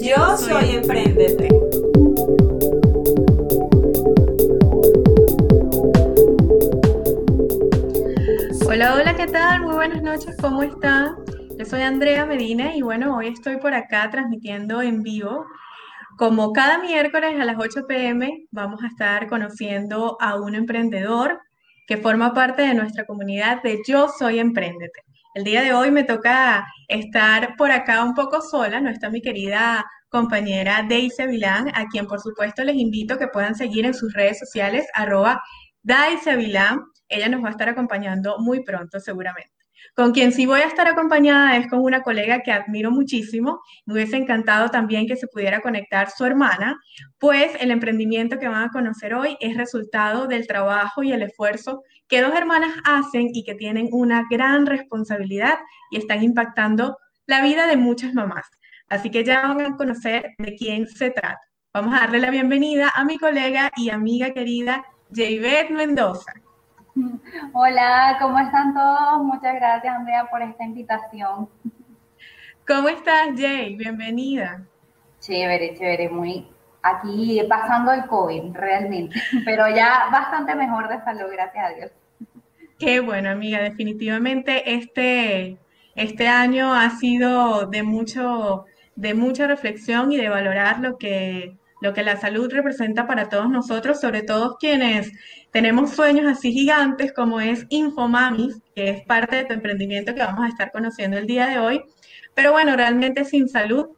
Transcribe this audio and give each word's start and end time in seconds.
Yo 0.00 0.36
soy 0.36 0.76
Emprendete. 0.76 1.48
Hola, 8.66 8.94
hola, 8.94 9.14
¿qué 9.16 9.26
tal? 9.26 9.62
Muy 9.62 9.74
buenas 9.74 10.02
noches, 10.02 10.36
¿cómo 10.40 10.62
están? 10.62 11.16
Yo 11.58 11.64
soy 11.64 11.82
Andrea 11.82 12.24
Medina 12.26 12.76
y 12.76 12.82
bueno, 12.82 13.16
hoy 13.16 13.28
estoy 13.28 13.56
por 13.56 13.74
acá 13.74 14.08
transmitiendo 14.10 14.82
en 14.82 15.02
vivo. 15.02 15.46
Como 16.16 16.52
cada 16.52 16.78
miércoles 16.78 17.38
a 17.40 17.44
las 17.44 17.56
8 17.58 17.86
pm 17.88 18.46
vamos 18.52 18.82
a 18.84 18.86
estar 18.86 19.26
conociendo 19.28 20.16
a 20.20 20.40
un 20.40 20.54
emprendedor 20.54 21.40
que 21.88 21.96
forma 21.96 22.32
parte 22.34 22.62
de 22.62 22.74
nuestra 22.74 23.04
comunidad 23.04 23.62
de 23.62 23.80
Yo 23.86 24.08
Soy 24.16 24.38
Emprendete. 24.38 25.02
El 25.34 25.44
día 25.44 25.62
de 25.62 25.72
hoy 25.72 25.90
me 25.90 26.04
toca 26.04 26.66
estar 26.88 27.54
por 27.56 27.70
acá 27.70 28.02
un 28.02 28.14
poco 28.14 28.40
sola, 28.40 28.80
no 28.80 28.90
está 28.90 29.10
mi 29.10 29.20
querida 29.20 29.84
compañera 30.08 30.86
Daisy 30.88 31.26
Vilán, 31.26 31.68
a 31.74 31.86
quien 31.86 32.06
por 32.06 32.20
supuesto 32.20 32.64
les 32.64 32.76
invito 32.76 33.18
que 33.18 33.28
puedan 33.28 33.54
seguir 33.54 33.84
en 33.84 33.94
sus 33.94 34.12
redes 34.14 34.38
sociales, 34.38 34.86
arroba 34.94 35.42
Daisy 35.82 36.34
Vilán. 36.36 36.80
Ella 37.08 37.28
nos 37.28 37.42
va 37.42 37.48
a 37.48 37.50
estar 37.52 37.68
acompañando 37.68 38.38
muy 38.38 38.64
pronto 38.64 39.00
seguramente. 39.00 39.57
Con 39.94 40.12
quien 40.12 40.32
sí 40.32 40.46
voy 40.46 40.60
a 40.60 40.66
estar 40.66 40.86
acompañada 40.86 41.56
es 41.56 41.68
con 41.68 41.80
una 41.80 42.02
colega 42.02 42.42
que 42.42 42.52
admiro 42.52 42.90
muchísimo. 42.90 43.60
Me 43.84 43.94
hubiese 43.94 44.16
encantado 44.16 44.68
también 44.68 45.06
que 45.06 45.16
se 45.16 45.26
pudiera 45.26 45.60
conectar 45.60 46.10
su 46.10 46.24
hermana, 46.24 46.78
pues 47.18 47.52
el 47.60 47.70
emprendimiento 47.70 48.38
que 48.38 48.48
van 48.48 48.68
a 48.68 48.70
conocer 48.70 49.14
hoy 49.14 49.36
es 49.40 49.56
resultado 49.56 50.26
del 50.26 50.46
trabajo 50.46 51.02
y 51.02 51.12
el 51.12 51.22
esfuerzo 51.22 51.82
que 52.06 52.22
dos 52.22 52.34
hermanas 52.34 52.72
hacen 52.84 53.28
y 53.32 53.44
que 53.44 53.54
tienen 53.54 53.88
una 53.92 54.26
gran 54.30 54.66
responsabilidad 54.66 55.58
y 55.90 55.98
están 55.98 56.22
impactando 56.22 56.96
la 57.26 57.42
vida 57.42 57.66
de 57.66 57.76
muchas 57.76 58.14
mamás. 58.14 58.46
Así 58.88 59.10
que 59.10 59.24
ya 59.24 59.42
van 59.42 59.60
a 59.60 59.76
conocer 59.76 60.34
de 60.38 60.54
quién 60.54 60.86
se 60.86 61.10
trata. 61.10 61.40
Vamos 61.74 61.94
a 61.94 62.00
darle 62.00 62.20
la 62.20 62.30
bienvenida 62.30 62.90
a 62.94 63.04
mi 63.04 63.18
colega 63.18 63.70
y 63.76 63.90
amiga 63.90 64.32
querida 64.32 64.84
Jaybet 65.12 65.70
Mendoza. 65.70 66.32
Hola, 67.52 68.16
¿cómo 68.20 68.38
están 68.38 68.74
todos? 68.74 69.22
Muchas 69.22 69.54
gracias, 69.54 69.94
Andrea, 69.94 70.28
por 70.30 70.42
esta 70.42 70.64
invitación. 70.64 71.48
¿Cómo 72.66 72.88
estás, 72.88 73.28
Jay? 73.36 73.76
Bienvenida. 73.76 74.64
Chévere, 75.20 75.74
chévere, 75.74 76.08
muy 76.08 76.48
aquí 76.82 77.40
pasando 77.48 77.92
el 77.92 78.06
COVID, 78.06 78.54
realmente, 78.54 79.20
pero 79.44 79.68
ya 79.68 80.08
bastante 80.12 80.54
mejor 80.54 80.88
de 80.88 81.02
salud, 81.02 81.30
gracias 81.32 81.64
a 81.64 81.74
Dios. 81.74 81.90
Qué 82.78 83.00
bueno, 83.00 83.30
amiga, 83.30 83.60
definitivamente 83.60 84.74
este, 84.74 85.58
este 85.96 86.28
año 86.28 86.72
ha 86.72 86.90
sido 86.90 87.66
de 87.66 87.82
mucho, 87.82 88.66
de 88.94 89.14
mucha 89.14 89.46
reflexión 89.46 90.12
y 90.12 90.16
de 90.16 90.28
valorar 90.28 90.78
lo 90.78 90.96
que, 90.96 91.57
lo 91.80 91.94
que 91.94 92.02
la 92.02 92.16
salud 92.16 92.50
representa 92.52 93.06
para 93.06 93.28
todos 93.28 93.48
nosotros, 93.48 94.00
sobre 94.00 94.22
todo 94.22 94.56
quienes 94.58 95.12
tenemos 95.50 95.90
sueños 95.90 96.26
así 96.26 96.52
gigantes 96.52 97.12
como 97.12 97.40
es 97.40 97.66
Infomamis, 97.68 98.60
que 98.74 98.90
es 98.90 99.06
parte 99.06 99.36
de 99.36 99.44
tu 99.44 99.54
emprendimiento 99.54 100.14
que 100.14 100.20
vamos 100.20 100.44
a 100.44 100.48
estar 100.48 100.72
conociendo 100.72 101.16
el 101.18 101.26
día 101.26 101.46
de 101.46 101.58
hoy. 101.58 101.84
Pero 102.34 102.52
bueno, 102.52 102.76
realmente 102.76 103.24
sin 103.24 103.48
salud, 103.48 103.88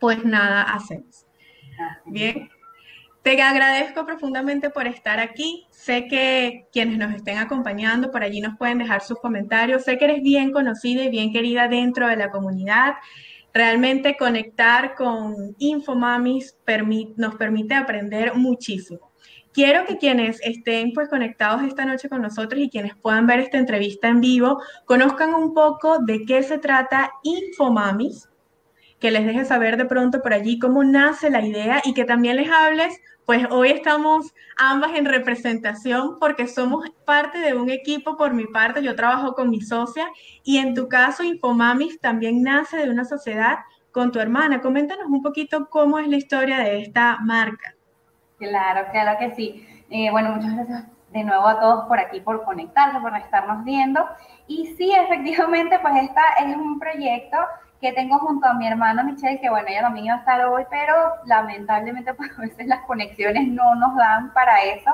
pues 0.00 0.24
nada 0.24 0.62
hacemos. 0.62 1.26
Bien, 2.04 2.50
te 3.22 3.40
agradezco 3.40 4.04
profundamente 4.04 4.70
por 4.70 4.88
estar 4.88 5.20
aquí. 5.20 5.66
Sé 5.70 6.08
que 6.08 6.66
quienes 6.72 6.98
nos 6.98 7.14
estén 7.14 7.38
acompañando 7.38 8.10
por 8.10 8.24
allí 8.24 8.40
nos 8.40 8.56
pueden 8.58 8.78
dejar 8.78 9.00
sus 9.00 9.20
comentarios. 9.20 9.84
Sé 9.84 9.96
que 9.96 10.06
eres 10.06 10.22
bien 10.22 10.50
conocida 10.50 11.04
y 11.04 11.08
bien 11.08 11.32
querida 11.32 11.68
dentro 11.68 12.08
de 12.08 12.16
la 12.16 12.30
comunidad. 12.30 12.94
Realmente 13.54 14.16
conectar 14.16 14.94
con 14.94 15.54
Infomamis 15.58 16.56
nos 17.16 17.34
permite 17.36 17.74
aprender 17.74 18.34
muchísimo. 18.34 19.12
Quiero 19.52 19.84
que 19.84 19.98
quienes 19.98 20.40
estén 20.40 20.92
pues 20.94 21.10
conectados 21.10 21.62
esta 21.62 21.84
noche 21.84 22.08
con 22.08 22.22
nosotros 22.22 22.58
y 22.62 22.70
quienes 22.70 22.96
puedan 22.96 23.26
ver 23.26 23.40
esta 23.40 23.58
entrevista 23.58 24.08
en 24.08 24.20
vivo 24.20 24.62
conozcan 24.86 25.34
un 25.34 25.52
poco 25.52 25.98
de 25.98 26.24
qué 26.24 26.42
se 26.42 26.56
trata 26.56 27.10
Infomamis, 27.22 28.30
que 28.98 29.10
les 29.10 29.26
deje 29.26 29.44
saber 29.44 29.76
de 29.76 29.84
pronto 29.84 30.22
por 30.22 30.32
allí 30.32 30.58
cómo 30.58 30.82
nace 30.84 31.28
la 31.28 31.44
idea 31.44 31.82
y 31.84 31.92
que 31.92 32.04
también 32.04 32.36
les 32.36 32.50
hables, 32.50 32.98
pues 33.26 33.46
hoy 33.50 33.70
estamos 33.70 34.34
ambas 34.56 34.94
en 34.94 35.04
representación 35.04 36.18
porque 36.18 36.46
somos 36.46 36.90
parte 37.04 37.38
de 37.38 37.54
un 37.54 37.70
equipo 37.70 38.16
por 38.16 38.34
mi 38.34 38.46
parte, 38.46 38.82
yo 38.82 38.96
trabajo 38.96 39.34
con 39.34 39.50
mi 39.50 39.60
socia 39.60 40.08
y 40.42 40.58
en 40.58 40.74
tu 40.74 40.88
caso 40.88 41.22
Infomamis 41.22 42.00
también 42.00 42.42
nace 42.42 42.78
de 42.78 42.90
una 42.90 43.04
sociedad 43.04 43.58
con 43.92 44.10
tu 44.10 44.18
hermana. 44.18 44.60
Coméntanos 44.60 45.06
un 45.06 45.22
poquito 45.22 45.68
cómo 45.70 45.98
es 45.98 46.08
la 46.08 46.16
historia 46.16 46.58
de 46.58 46.82
esta 46.82 47.18
marca. 47.22 47.74
Claro, 48.38 48.88
claro 48.90 49.18
que 49.20 49.34
sí. 49.34 49.66
Eh, 49.90 50.10
bueno, 50.10 50.30
muchas 50.30 50.56
gracias 50.56 50.84
de 51.10 51.24
nuevo 51.24 51.46
a 51.46 51.60
todos 51.60 51.84
por 51.86 51.98
aquí, 51.98 52.20
por 52.20 52.42
conectarse, 52.44 52.98
por 53.00 53.14
estarnos 53.16 53.64
viendo. 53.64 54.04
Y 54.46 54.74
sí, 54.78 54.92
efectivamente, 54.92 55.78
pues 55.80 55.94
esta 56.02 56.22
es 56.40 56.56
un 56.56 56.78
proyecto 56.78 57.36
que 57.82 57.92
tengo 57.92 58.16
junto 58.20 58.46
a 58.46 58.54
mi 58.54 58.68
hermana 58.68 59.02
Michelle, 59.02 59.40
que 59.40 59.50
bueno, 59.50 59.66
ella 59.68 59.82
también 59.82 60.06
iba 60.06 60.14
a 60.14 60.18
estar 60.18 60.44
hoy, 60.46 60.64
pero 60.70 60.94
lamentablemente 61.26 62.14
pues 62.14 62.30
a 62.38 62.40
veces 62.40 62.68
las 62.68 62.82
conexiones 62.82 63.48
no 63.48 63.74
nos 63.74 63.96
dan 63.96 64.32
para 64.32 64.62
eso. 64.62 64.92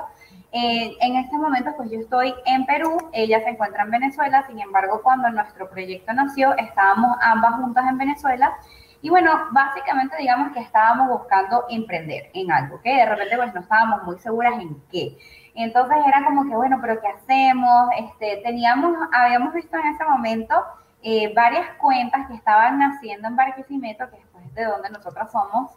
Eh, 0.53 0.97
en 1.03 1.16
este 1.16 1.37
momento 1.37 1.71
pues 1.77 1.91
yo 1.91 2.00
estoy 2.00 2.34
en 2.47 2.65
Perú, 2.65 2.97
ella 3.12 3.41
se 3.41 3.50
encuentra 3.50 3.82
en 3.82 3.91
Venezuela, 3.91 4.43
sin 4.47 4.59
embargo 4.59 5.03
cuando 5.03 5.28
nuestro 5.28 5.69
proyecto 5.69 6.15
nació 6.15 6.56
estábamos 6.56 7.15
ambas 7.21 7.56
juntas 7.56 7.84
en 7.87 7.98
Venezuela 7.98 8.56
y 9.03 9.10
bueno, 9.10 9.32
básicamente 9.53 10.16
digamos 10.19 10.53
que 10.53 10.60
estábamos 10.60 11.09
buscando 11.09 11.66
emprender 11.69 12.31
en 12.32 12.50
algo, 12.50 12.81
que 12.81 12.94
de 12.94 13.04
repente 13.04 13.37
pues 13.37 13.53
no 13.53 13.60
estábamos 13.60 14.03
muy 14.04 14.19
seguras 14.19 14.54
en 14.59 14.82
qué. 14.91 15.19
Entonces 15.54 15.98
era 16.06 16.25
como 16.25 16.48
que, 16.48 16.56
bueno, 16.56 16.78
pero 16.81 17.00
¿qué 17.03 17.09
hacemos? 17.09 17.91
Este, 17.98 18.41
teníamos, 18.43 18.97
habíamos 19.12 19.53
visto 19.53 19.77
en 19.77 19.88
ese 19.88 20.04
momento 20.04 20.65
eh, 21.03 21.32
varias 21.34 21.70
cuentas 21.81 22.26
que 22.26 22.34
estaban 22.34 22.78
naciendo 22.78 23.28
en 23.28 23.36
Barquisimeto, 23.36 24.10
que 24.10 24.16
es 24.16 24.54
de 24.54 24.64
donde 24.64 24.91
nosotros 24.91 25.31
somos, 25.31 25.70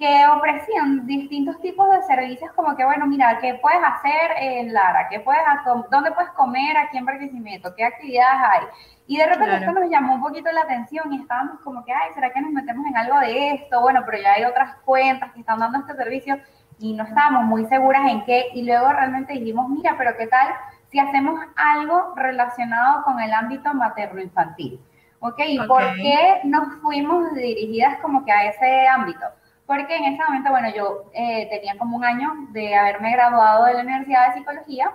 que 0.00 0.26
ofrecían 0.34 1.06
distintos 1.06 1.60
tipos 1.60 1.90
de 1.90 2.02
servicios 2.04 2.50
como 2.54 2.74
que, 2.74 2.84
bueno, 2.86 3.06
mira, 3.06 3.38
¿qué 3.38 3.54
puedes 3.60 3.80
hacer 3.82 4.30
en 4.38 4.72
Lara? 4.72 5.08
¿Qué 5.10 5.20
puedes 5.20 5.42
¿Dónde 5.90 6.12
puedes 6.12 6.30
comer 6.30 6.74
aquí 6.78 6.96
en 6.96 7.04
Barquisimeto? 7.04 7.74
¿Qué 7.76 7.84
actividades 7.84 8.40
hay? 8.50 8.66
Y 9.06 9.18
de 9.18 9.26
repente 9.26 9.56
esto 9.56 9.72
nos 9.72 9.90
llamó 9.90 10.14
un 10.14 10.22
poquito 10.22 10.50
la 10.52 10.62
atención 10.62 11.12
y 11.12 11.20
estábamos 11.20 11.60
como 11.60 11.84
que, 11.84 11.92
ay, 11.92 12.14
¿será 12.14 12.32
que 12.32 12.40
nos 12.40 12.50
metemos 12.50 12.86
en 12.86 12.96
algo 12.96 13.18
de 13.18 13.54
esto? 13.54 13.80
Bueno, 13.82 14.02
pero 14.06 14.22
ya 14.22 14.32
hay 14.32 14.44
otras 14.44 14.76
cuentas 14.86 15.32
que 15.32 15.40
están 15.40 15.58
dando 15.58 15.80
este 15.80 15.94
servicio 15.94 16.38
y 16.78 16.94
no 16.94 17.04
estábamos 17.04 17.44
muy 17.44 17.66
seguras 17.66 18.08
en 18.08 18.24
qué. 18.24 18.46
Y 18.54 18.62
luego 18.62 18.90
realmente 18.90 19.34
dijimos, 19.34 19.68
mira, 19.68 19.96
pero 19.98 20.16
¿qué 20.16 20.28
tal 20.28 20.48
si 20.90 20.98
hacemos 20.98 21.40
algo 21.56 22.14
relacionado 22.16 23.04
con 23.04 23.20
el 23.20 23.32
ámbito 23.32 23.72
materno-infantil? 23.74 24.80
¿Ok? 25.20 25.38
¿Y 25.46 25.58
por 25.66 25.82
qué 25.94 26.40
nos 26.44 26.80
fuimos 26.80 27.34
dirigidas 27.34 27.98
como 28.00 28.24
que 28.24 28.32
a 28.32 28.46
ese 28.46 28.88
ámbito? 28.88 29.26
porque 29.70 29.94
en 29.94 30.02
ese 30.02 30.24
momento, 30.24 30.50
bueno, 30.50 30.68
yo 30.74 31.04
eh, 31.12 31.46
tenía 31.48 31.78
como 31.78 31.96
un 31.96 32.04
año 32.04 32.28
de 32.48 32.74
haberme 32.74 33.12
graduado 33.12 33.66
de 33.66 33.74
la 33.74 33.82
Universidad 33.82 34.26
de 34.26 34.40
Psicología, 34.40 34.90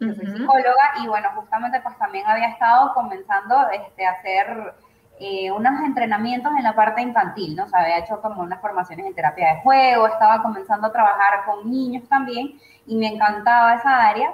yo 0.00 0.12
soy 0.12 0.26
psicóloga 0.26 0.92
y 1.02 1.08
bueno, 1.08 1.30
justamente 1.34 1.80
pues 1.80 1.96
también 1.96 2.26
había 2.26 2.48
estado 2.48 2.92
comenzando 2.92 3.70
este, 3.70 4.04
a 4.04 4.10
hacer 4.10 4.74
eh, 5.18 5.50
unos 5.50 5.80
entrenamientos 5.80 6.52
en 6.58 6.62
la 6.62 6.74
parte 6.74 7.00
infantil, 7.00 7.56
¿no? 7.56 7.64
O 7.64 7.68
sea, 7.68 7.80
había 7.80 8.00
hecho 8.00 8.20
como 8.20 8.42
unas 8.42 8.60
formaciones 8.60 9.06
en 9.06 9.14
terapia 9.14 9.54
de 9.54 9.60
juego, 9.62 10.06
estaba 10.06 10.42
comenzando 10.42 10.88
a 10.88 10.92
trabajar 10.92 11.46
con 11.46 11.70
niños 11.70 12.06
también 12.06 12.60
y 12.86 12.96
me 12.96 13.06
encantaba 13.06 13.76
esa 13.76 14.08
área. 14.08 14.30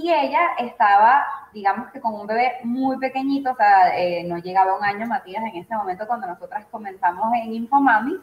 Y 0.00 0.12
ella 0.12 0.50
estaba, 0.58 1.26
digamos 1.52 1.90
que 1.90 2.00
con 2.00 2.14
un 2.14 2.24
bebé 2.24 2.58
muy 2.62 2.98
pequeñito, 2.98 3.50
o 3.50 3.56
sea, 3.56 3.98
eh, 3.98 4.22
no 4.22 4.38
llegaba 4.38 4.76
un 4.76 4.84
año 4.84 5.08
Matías 5.08 5.42
en 5.42 5.56
ese 5.56 5.74
momento 5.74 6.06
cuando 6.06 6.28
nosotras 6.28 6.66
comenzamos 6.70 7.32
en 7.34 7.52
Infomami 7.52 8.14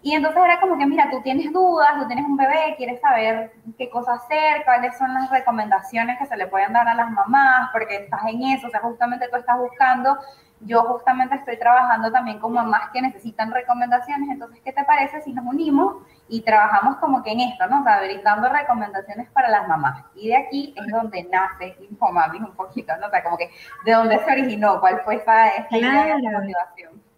Y 0.00 0.14
entonces 0.14 0.40
era 0.42 0.58
como 0.60 0.78
que, 0.78 0.86
mira, 0.86 1.10
tú 1.10 1.20
tienes 1.20 1.52
dudas, 1.52 1.90
tú 1.98 2.06
tienes 2.06 2.24
un 2.24 2.38
bebé, 2.38 2.74
quieres 2.78 3.02
saber 3.02 3.52
qué 3.76 3.90
cosa 3.90 4.14
hacer, 4.14 4.64
cuáles 4.64 4.96
son 4.96 5.12
las 5.12 5.28
recomendaciones 5.28 6.18
que 6.18 6.24
se 6.24 6.38
le 6.38 6.46
pueden 6.46 6.72
dar 6.72 6.88
a 6.88 6.94
las 6.94 7.10
mamás, 7.10 7.68
porque 7.70 7.96
estás 7.96 8.22
en 8.26 8.42
eso, 8.42 8.68
o 8.68 8.70
sea, 8.70 8.80
justamente 8.80 9.28
tú 9.28 9.36
estás 9.36 9.58
buscando 9.58 10.16
yo 10.60 10.82
justamente 10.82 11.34
estoy 11.36 11.58
trabajando 11.58 12.12
también 12.12 12.38
con 12.38 12.52
mamás 12.52 12.90
que 12.92 13.00
necesitan 13.00 13.50
recomendaciones, 13.50 14.28
entonces, 14.30 14.60
¿qué 14.64 14.72
te 14.72 14.84
parece 14.84 15.22
si 15.22 15.32
nos 15.32 15.44
unimos 15.44 15.96
y 16.28 16.42
trabajamos 16.42 16.96
como 16.96 17.22
que 17.22 17.32
en 17.32 17.40
esto, 17.40 17.66
¿no? 17.66 17.80
O 17.80 17.84
sea, 17.84 18.00
brindando 18.00 18.48
recomendaciones 18.48 19.30
para 19.30 19.48
las 19.48 19.66
mamás. 19.66 20.04
Y 20.14 20.28
de 20.28 20.36
aquí 20.36 20.74
es 20.76 20.92
donde 20.92 21.24
nace 21.24 21.76
Infomami 21.90 22.38
un 22.38 22.54
poquito, 22.54 22.92
¿no? 22.98 23.06
O 23.06 23.10
sea, 23.10 23.22
como 23.22 23.36
que 23.36 23.50
de 23.84 23.92
dónde 23.92 24.18
se 24.24 24.30
originó, 24.30 24.80
cuál 24.80 25.00
fue 25.00 25.16
esa, 25.16 25.48
esa 25.48 25.76
idea 25.76 26.16
de 26.16 26.30
motivación. 26.30 27.10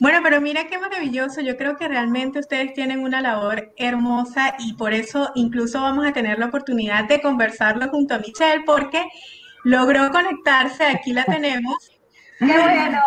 Bueno, 0.00 0.20
pero 0.22 0.40
mira 0.40 0.66
qué 0.66 0.78
maravilloso. 0.78 1.40
Yo 1.40 1.56
creo 1.56 1.76
que 1.76 1.88
realmente 1.88 2.38
ustedes 2.38 2.72
tienen 2.74 3.00
una 3.00 3.20
labor 3.20 3.72
hermosa 3.76 4.54
y 4.58 4.74
por 4.74 4.92
eso 4.92 5.30
incluso 5.34 5.82
vamos 5.82 6.06
a 6.06 6.12
tener 6.12 6.38
la 6.38 6.46
oportunidad 6.46 7.04
de 7.04 7.20
conversarlo 7.20 7.88
junto 7.88 8.14
a 8.14 8.18
Michelle 8.18 8.64
porque 8.64 9.04
logró 9.64 10.10
conectarse, 10.10 10.84
aquí 10.84 11.12
la 11.12 11.24
tenemos, 11.26 11.91
¡Qué 12.38 12.46
bueno! 12.46 12.98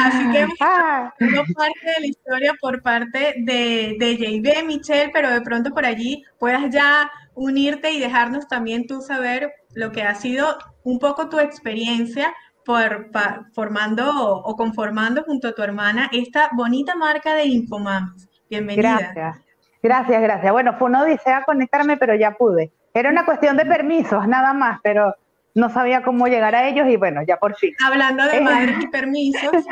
Así 0.00 0.30
que 0.32 0.46
ah. 0.60 1.12
parte 1.18 1.86
de 1.86 2.00
la 2.00 2.06
historia 2.06 2.54
por 2.60 2.82
parte 2.82 3.34
de, 3.38 3.96
de 3.98 4.16
JB, 4.16 4.64
Michelle, 4.66 5.10
pero 5.12 5.30
de 5.30 5.40
pronto 5.40 5.70
por 5.70 5.84
allí 5.84 6.24
puedas 6.38 6.70
ya 6.70 7.10
unirte 7.34 7.90
y 7.90 8.00
dejarnos 8.00 8.46
también 8.48 8.86
tú 8.86 9.00
saber 9.00 9.52
lo 9.74 9.92
que 9.92 10.02
ha 10.02 10.14
sido 10.14 10.58
un 10.84 10.98
poco 10.98 11.28
tu 11.28 11.38
experiencia 11.38 12.32
por, 12.64 13.10
formando 13.54 14.10
o, 14.14 14.56
conformando 14.56 15.22
junto 15.24 15.48
a 15.48 15.52
tu 15.52 15.62
hermana 15.62 16.08
esta 16.12 16.50
bonita 16.52 16.94
marca 16.94 17.34
de 17.34 17.44
Infomamis. 17.44 18.28
Bienvenida. 18.48 18.98
Gracias, 18.98 19.44
gracias, 19.82 20.22
gracias. 20.22 20.52
Bueno, 20.52 20.74
fue 20.78 20.88
una 20.88 21.02
odisea 21.02 21.42
conectarme, 21.44 21.96
pero 21.96 22.14
ya 22.14 22.32
pude. 22.32 22.72
Era 22.94 23.10
una 23.10 23.24
cuestión 23.24 23.56
de 23.56 23.64
permisos, 23.64 24.28
nada 24.28 24.52
más, 24.52 24.78
pero 24.82 25.14
no 25.54 25.68
sabía 25.68 26.02
cómo 26.02 26.26
llegar 26.26 26.54
a 26.54 26.68
ellos 26.68 26.88
y 26.88 26.96
bueno, 26.96 27.22
ya 27.26 27.36
por 27.36 27.54
fin. 27.56 27.74
Hablando 27.84 28.24
de 28.24 28.40
madres 28.40 28.76
y 28.80 28.86
permisos. 28.88 29.64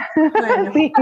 sí. 0.75 0.93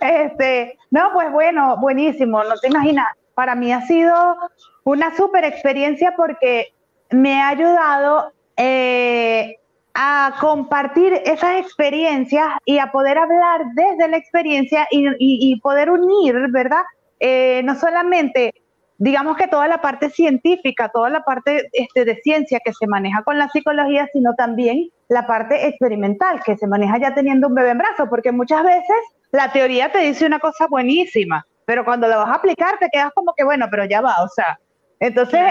Este, 0.00 0.78
no, 0.90 1.10
pues 1.12 1.30
bueno, 1.30 1.76
buenísimo, 1.78 2.42
no 2.42 2.56
te 2.56 2.68
imaginas. 2.68 3.06
Para 3.34 3.54
mí 3.54 3.72
ha 3.72 3.82
sido 3.82 4.36
una 4.84 5.14
súper 5.14 5.44
experiencia 5.44 6.14
porque 6.16 6.74
me 7.10 7.40
ha 7.40 7.48
ayudado 7.48 8.32
eh, 8.56 9.56
a 9.94 10.36
compartir 10.40 11.14
esas 11.24 11.60
experiencias 11.60 12.48
y 12.64 12.78
a 12.78 12.90
poder 12.92 13.18
hablar 13.18 13.62
desde 13.74 14.08
la 14.08 14.16
experiencia 14.16 14.86
y, 14.90 15.58
poder 15.60 15.90
unir, 15.90 16.34
¿verdad? 16.50 16.82
Eh, 17.18 17.62
no 17.64 17.74
solamente 17.76 18.52
digamos 18.98 19.36
que 19.36 19.48
toda 19.48 19.68
la 19.68 19.80
parte 19.80 20.10
científica, 20.10 20.88
toda 20.88 21.10
la 21.10 21.22
parte 21.22 21.68
este, 21.72 22.04
de 22.04 22.16
ciencia 22.16 22.60
que 22.64 22.72
se 22.72 22.86
maneja 22.86 23.22
con 23.22 23.38
la 23.38 23.48
psicología, 23.48 24.08
sino 24.12 24.34
también 24.34 24.88
la 25.08 25.26
parte 25.26 25.66
experimental 25.68 26.40
que 26.44 26.56
se 26.56 26.66
maneja 26.66 26.98
ya 26.98 27.14
teniendo 27.14 27.48
un 27.48 27.54
bebé 27.54 27.70
en 27.70 27.78
brazos, 27.78 28.08
porque 28.08 28.32
muchas 28.32 28.64
veces 28.64 28.96
la 29.32 29.52
teoría 29.52 29.92
te 29.92 29.98
dice 29.98 30.26
una 30.26 30.38
cosa 30.38 30.66
buenísima, 30.68 31.46
pero 31.64 31.84
cuando 31.84 32.08
la 32.08 32.16
vas 32.16 32.28
a 32.28 32.34
aplicar 32.34 32.78
te 32.78 32.88
quedas 32.90 33.12
como 33.14 33.34
que, 33.34 33.44
bueno, 33.44 33.66
pero 33.70 33.84
ya 33.84 34.00
va, 34.00 34.14
o 34.22 34.28
sea, 34.28 34.58
entonces 34.98 35.42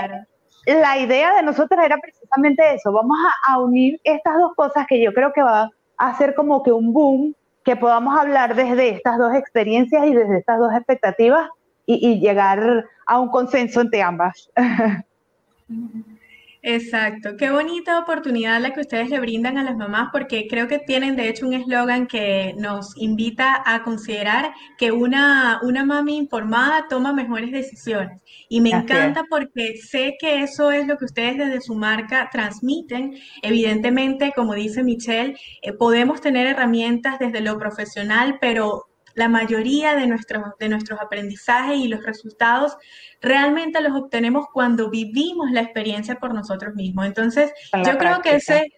la 0.65 0.97
idea 0.97 1.35
de 1.35 1.43
nosotros 1.43 1.79
era 1.83 1.97
precisamente 1.97 2.73
eso, 2.73 2.91
vamos 2.91 3.17
a, 3.47 3.53
a 3.53 3.59
unir 3.59 3.99
estas 4.03 4.37
dos 4.37 4.53
cosas 4.55 4.87
que 4.87 5.01
yo 5.01 5.13
creo 5.13 5.31
que 5.33 5.43
va 5.43 5.69
a 5.97 6.07
hacer 6.09 6.33
como 6.33 6.63
que 6.63 6.71
un 6.71 6.91
boom, 6.91 7.35
que 7.63 7.75
podamos 7.75 8.17
hablar 8.17 8.55
desde 8.55 8.89
estas 8.89 9.17
dos 9.17 9.33
experiencias 9.35 10.05
y 10.05 10.13
desde 10.13 10.37
estas 10.39 10.59
dos 10.59 10.73
expectativas 10.73 11.49
y, 11.85 12.19
llegar 12.19 12.85
a 13.05 13.19
un 13.19 13.29
consenso 13.29 13.81
entre 13.81 14.01
ambas. 14.01 14.49
Exacto, 16.67 17.37
qué 17.37 17.51
bonita 17.51 17.99
oportunidad 17.99 18.59
la 18.59 18.73
que 18.73 18.79
ustedes 18.79 19.11
le 19.11 19.19
brindan 19.19 19.59
a 19.59 19.63
las 19.63 19.77
mamás 19.77 20.09
porque 20.11 20.47
creo 20.49 20.67
que 20.67 20.79
tienen 20.79 21.15
de 21.15 21.29
hecho 21.29 21.45
un 21.45 21.53
eslogan 21.53 22.07
que 22.07 22.55
nos 22.57 22.97
invita 22.97 23.61
a 23.63 23.83
considerar 23.83 24.51
que 24.75 24.91
una, 24.91 25.59
una 25.61 25.85
mami 25.85 26.17
informada 26.17 26.87
toma 26.89 27.13
mejores 27.13 27.51
decisiones. 27.51 28.19
Y 28.49 28.61
me 28.61 28.71
encanta 28.71 29.25
porque 29.29 29.75
sé 29.77 30.15
que 30.19 30.41
eso 30.41 30.71
es 30.71 30.87
lo 30.87 30.97
que 30.97 31.05
ustedes 31.05 31.37
desde 31.37 31.61
su 31.61 31.75
marca 31.75 32.29
transmiten. 32.31 33.13
Evidentemente, 33.43 34.33
como 34.35 34.55
dice 34.55 34.83
Michelle, 34.83 35.35
eh, 35.61 35.71
podemos 35.71 36.19
tener 36.19 36.47
herramientas 36.47 37.19
desde 37.19 37.41
lo 37.41 37.59
profesional, 37.59 38.39
pero 38.41 38.85
la 39.15 39.29
mayoría 39.29 39.95
de 39.95 40.07
nuestros, 40.07 40.43
de 40.59 40.69
nuestros 40.69 40.99
aprendizajes 41.01 41.77
y 41.77 41.87
los 41.87 42.03
resultados 42.05 42.77
realmente 43.21 43.81
los 43.81 43.93
obtenemos 43.93 44.45
cuando 44.53 44.89
vivimos 44.89 45.51
la 45.51 45.61
experiencia 45.61 46.15
por 46.15 46.33
nosotros 46.33 46.75
mismos. 46.75 47.07
Entonces, 47.07 47.51
yo 47.83 47.97
creo 47.97 48.21
que 48.21 48.35
ese... 48.35 48.71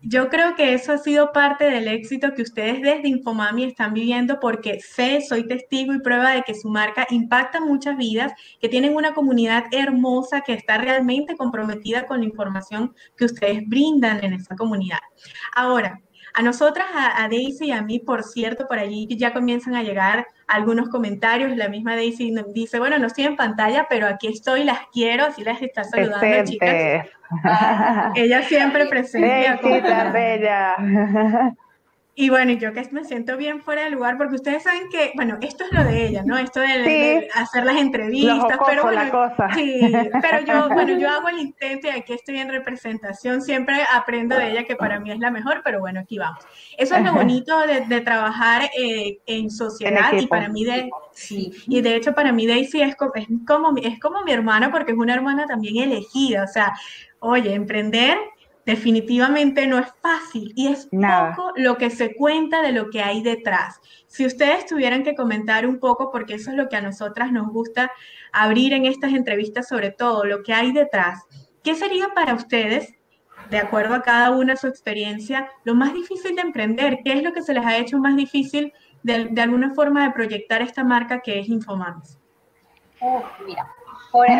Yo 0.00 0.28
creo 0.28 0.54
que 0.54 0.74
eso 0.74 0.92
ha 0.92 0.98
sido 0.98 1.32
parte 1.32 1.68
del 1.68 1.88
éxito 1.88 2.32
que 2.32 2.42
ustedes 2.42 2.80
desde 2.82 3.08
Infomami 3.08 3.64
están 3.64 3.94
viviendo 3.94 4.38
porque 4.38 4.78
sé, 4.80 5.20
soy 5.22 5.48
testigo 5.48 5.92
y 5.92 5.98
prueba 5.98 6.34
de 6.34 6.42
que 6.42 6.54
su 6.54 6.68
marca 6.68 7.04
impacta 7.10 7.60
muchas 7.60 7.96
vidas, 7.96 8.32
que 8.60 8.68
tienen 8.68 8.94
una 8.94 9.12
comunidad 9.12 9.64
hermosa 9.72 10.42
que 10.42 10.52
está 10.52 10.78
realmente 10.78 11.36
comprometida 11.36 12.06
con 12.06 12.20
la 12.20 12.26
información 12.26 12.94
que 13.16 13.24
ustedes 13.24 13.64
brindan 13.66 14.22
en 14.22 14.34
esa 14.34 14.54
comunidad. 14.54 15.00
Ahora, 15.56 16.00
a 16.34 16.42
nosotras, 16.42 16.86
a, 16.94 17.28
Daisy 17.28 17.66
y 17.66 17.72
a 17.72 17.82
mí, 17.82 17.98
por 17.98 18.22
cierto, 18.22 18.66
por 18.68 18.78
allí 18.78 19.06
ya 19.16 19.32
comienzan 19.32 19.74
a 19.74 19.82
llegar 19.82 20.26
algunos 20.46 20.88
comentarios. 20.88 21.56
La 21.56 21.68
misma 21.68 21.96
Daisy 21.96 22.34
dice, 22.54 22.78
bueno, 22.78 22.98
no 22.98 23.06
estoy 23.06 23.24
en 23.24 23.36
pantalla, 23.36 23.86
pero 23.88 24.06
aquí 24.06 24.28
estoy, 24.28 24.64
las 24.64 24.80
quiero, 24.92 25.24
así 25.24 25.42
las 25.42 25.60
está 25.62 25.84
saludando, 25.84 26.44
chicas. 26.44 27.06
ella 28.14 28.42
siempre 28.42 28.86
presente. 28.86 29.26
bella. 30.12 30.76
Y 32.20 32.30
bueno, 32.30 32.50
yo 32.50 32.72
que 32.72 32.84
me 32.90 33.04
siento 33.04 33.36
bien 33.36 33.62
fuera 33.62 33.84
de 33.84 33.90
lugar, 33.90 34.18
porque 34.18 34.34
ustedes 34.34 34.64
saben 34.64 34.88
que, 34.90 35.12
bueno, 35.14 35.38
esto 35.40 35.62
es 35.62 35.72
lo 35.72 35.84
de 35.84 36.08
ella, 36.08 36.24
¿no? 36.26 36.36
Esto 36.36 36.58
de, 36.58 37.28
hacer 37.32 37.64
las 37.64 37.76
entrevistas, 37.76 38.58
pero 38.66 38.82
bueno, 38.82 39.30
sí, 39.54 39.80
pero 40.20 40.40
yo, 40.44 40.68
bueno, 40.68 40.98
yo 40.98 41.08
hago 41.10 41.28
el 41.28 41.38
intento 41.38 41.86
y 41.86 41.90
aquí 41.90 42.14
estoy 42.14 42.38
en 42.38 42.48
representación, 42.48 43.40
siempre 43.40 43.76
aprendo 43.94 44.34
de 44.34 44.50
ella 44.50 44.64
que 44.64 44.74
para 44.74 44.98
mí 44.98 45.12
es 45.12 45.20
la 45.20 45.30
mejor, 45.30 45.60
pero 45.62 45.78
bueno, 45.78 46.00
aquí 46.00 46.18
vamos. 46.18 46.44
Eso 46.76 46.96
es 46.96 47.04
lo 47.04 47.12
bonito 47.12 47.56
de, 47.86 48.00
trabajar 48.00 48.68
eh, 48.76 49.20
en 49.26 49.48
sociedad 49.48 50.12
y 50.12 50.26
para 50.26 50.48
mí 50.48 50.64
de, 50.64 50.90
sí, 51.12 51.52
y 51.68 51.80
de 51.82 51.94
hecho 51.94 52.14
para 52.14 52.32
mí 52.32 52.48
Daisy 52.48 52.82
es 52.82 52.96
como, 52.96 53.12
es 53.14 53.28
como, 53.46 53.76
es 53.76 54.00
como 54.00 54.24
mi 54.24 54.32
hermana 54.32 54.72
porque 54.72 54.90
es 54.90 54.98
una 54.98 55.14
hermana 55.14 55.46
también 55.46 55.76
elegida, 55.76 56.42
o 56.42 56.48
sea, 56.48 56.72
oye, 57.20 57.54
emprender 57.54 58.18
definitivamente 58.68 59.66
no 59.66 59.78
es 59.78 59.88
fácil 60.02 60.52
y 60.54 60.68
es 60.68 60.90
poco 60.90 61.54
lo 61.56 61.78
que 61.78 61.88
se 61.88 62.14
cuenta 62.14 62.60
de 62.60 62.72
lo 62.72 62.90
que 62.90 63.00
hay 63.00 63.22
detrás. 63.22 63.80
Si 64.06 64.26
ustedes 64.26 64.66
tuvieran 64.66 65.04
que 65.04 65.14
comentar 65.14 65.66
un 65.66 65.80
poco, 65.80 66.10
porque 66.10 66.34
eso 66.34 66.50
es 66.50 66.56
lo 66.58 66.68
que 66.68 66.76
a 66.76 66.82
nosotras 66.82 67.32
nos 67.32 67.48
gusta 67.48 67.90
abrir 68.30 68.74
en 68.74 68.84
estas 68.84 69.14
entrevistas, 69.14 69.68
sobre 69.68 69.90
todo 69.90 70.26
lo 70.26 70.42
que 70.42 70.52
hay 70.52 70.72
detrás, 70.72 71.24
¿qué 71.64 71.74
sería 71.74 72.08
para 72.14 72.34
ustedes, 72.34 72.92
de 73.48 73.56
acuerdo 73.56 73.94
a 73.94 74.02
cada 74.02 74.32
una 74.32 74.54
su 74.54 74.66
experiencia, 74.66 75.48
lo 75.64 75.74
más 75.74 75.94
difícil 75.94 76.36
de 76.36 76.42
emprender? 76.42 76.98
¿Qué 77.02 77.14
es 77.14 77.22
lo 77.22 77.32
que 77.32 77.40
se 77.40 77.54
les 77.54 77.64
ha 77.64 77.78
hecho 77.78 77.96
más 77.96 78.16
difícil 78.16 78.74
de, 79.02 79.30
alguna 79.40 79.72
forma 79.72 80.04
de 80.04 80.10
proyectar 80.10 80.60
esta 80.60 80.84
marca 80.84 81.20
que 81.20 81.38
es 81.38 81.48
Infomamis? 81.48 82.18
mira, 83.46 83.66
por 84.12 84.26